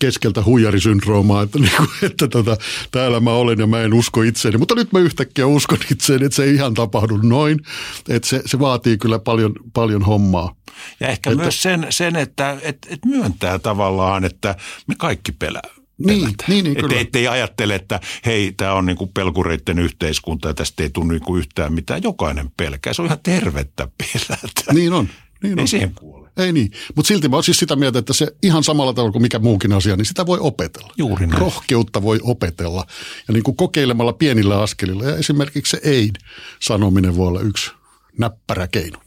keskeltä 0.00 0.44
huijarisyndroomaa, 0.44 1.42
että, 1.42 1.58
niin 1.64 1.76
kuin, 1.76 1.88
että 2.02 2.28
tota, 2.28 2.56
täällä 2.90 3.20
mä 3.20 3.32
olen 3.32 3.58
ja 3.58 3.66
mä 3.66 3.80
en 3.80 3.94
usko 3.94 4.22
itseeni. 4.22 4.58
Mutta 4.58 4.74
nyt 4.74 4.92
mä 4.92 4.98
yhtäkkiä 4.98 5.46
uskon 5.46 5.78
itseeni, 5.92 6.24
että 6.24 6.36
se 6.36 6.44
ei 6.44 6.54
ihan 6.54 6.74
tapahdu 6.74 7.16
noin. 7.16 7.60
Että 8.08 8.28
se, 8.28 8.42
se 8.46 8.58
vaatii 8.58 8.98
kyllä 8.98 9.18
paljon, 9.18 9.54
paljon 9.72 10.02
hommaa. 10.02 10.54
Ja 11.00 11.08
ehkä 11.08 11.30
että, 11.30 11.42
myös 11.42 11.62
sen, 11.62 11.86
sen 11.90 12.16
että 12.16 12.56
et, 12.62 12.78
et 12.90 13.04
myöntää 13.04 13.58
tavallaan, 13.58 14.24
että 14.24 14.56
me 14.86 14.94
kaikki 14.98 15.32
pelää. 15.32 15.80
Niin, 16.06 16.34
niin, 16.48 16.64
niin 16.64 16.84
että 16.84 17.00
ettei 17.00 17.28
ajattele, 17.28 17.74
että 17.74 18.00
hei, 18.26 18.52
tämä 18.56 18.72
on 18.72 18.86
niinku 18.86 19.06
pelkureiden 19.06 19.78
yhteiskunta 19.78 20.48
ja 20.48 20.54
tästä 20.54 20.82
ei 20.82 20.90
tule 20.90 21.12
niinku 21.12 21.36
yhtään 21.36 21.72
mitään. 21.72 22.02
Jokainen 22.02 22.50
pelkää. 22.56 22.92
Se 22.92 23.02
on 23.02 23.06
ihan 23.06 23.20
tervettä 23.22 23.88
pelätä. 23.98 24.72
Niin 24.72 24.92
on. 24.92 25.08
Niin 25.42 25.52
on. 25.52 25.58
Ei 25.58 25.66
siihen 25.66 25.94
kuule. 25.94 26.30
Ei 26.36 26.52
niin, 26.52 26.70
mutta 26.96 27.08
silti 27.08 27.28
mä 27.28 27.36
oon 27.36 27.44
siis 27.44 27.58
sitä 27.58 27.76
mieltä, 27.76 27.98
että 27.98 28.12
se 28.12 28.28
ihan 28.42 28.64
samalla 28.64 28.92
tavalla 28.92 29.12
kuin 29.12 29.22
mikä 29.22 29.38
muukin 29.38 29.72
asia, 29.72 29.96
niin 29.96 30.06
sitä 30.06 30.26
voi 30.26 30.38
opetella. 30.40 30.92
Juuri 30.96 31.26
näin. 31.26 31.40
Rohkeutta 31.40 32.02
voi 32.02 32.20
opetella 32.22 32.86
ja 33.28 33.34
niin 33.34 33.42
kuin 33.42 33.56
kokeilemalla 33.56 34.12
pienillä 34.12 34.62
askelilla. 34.62 35.04
Ja 35.04 35.16
esimerkiksi 35.16 35.70
se 35.70 35.80
ei-sanominen 35.84 37.16
voi 37.16 37.28
olla 37.28 37.40
yksi 37.40 37.70
näppärä 38.18 38.68
keino. 38.68 38.98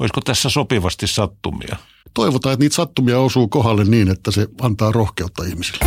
Olisiko 0.00 0.20
tässä 0.20 0.48
sopivasti 0.48 1.06
sattumia? 1.06 1.76
Toivotaan, 2.14 2.52
että 2.52 2.64
niitä 2.64 2.76
sattumia 2.76 3.18
osuu 3.18 3.48
kohdalle 3.48 3.84
niin, 3.84 4.08
että 4.08 4.30
se 4.30 4.46
antaa 4.60 4.92
rohkeutta 4.92 5.44
ihmisille. 5.44 5.84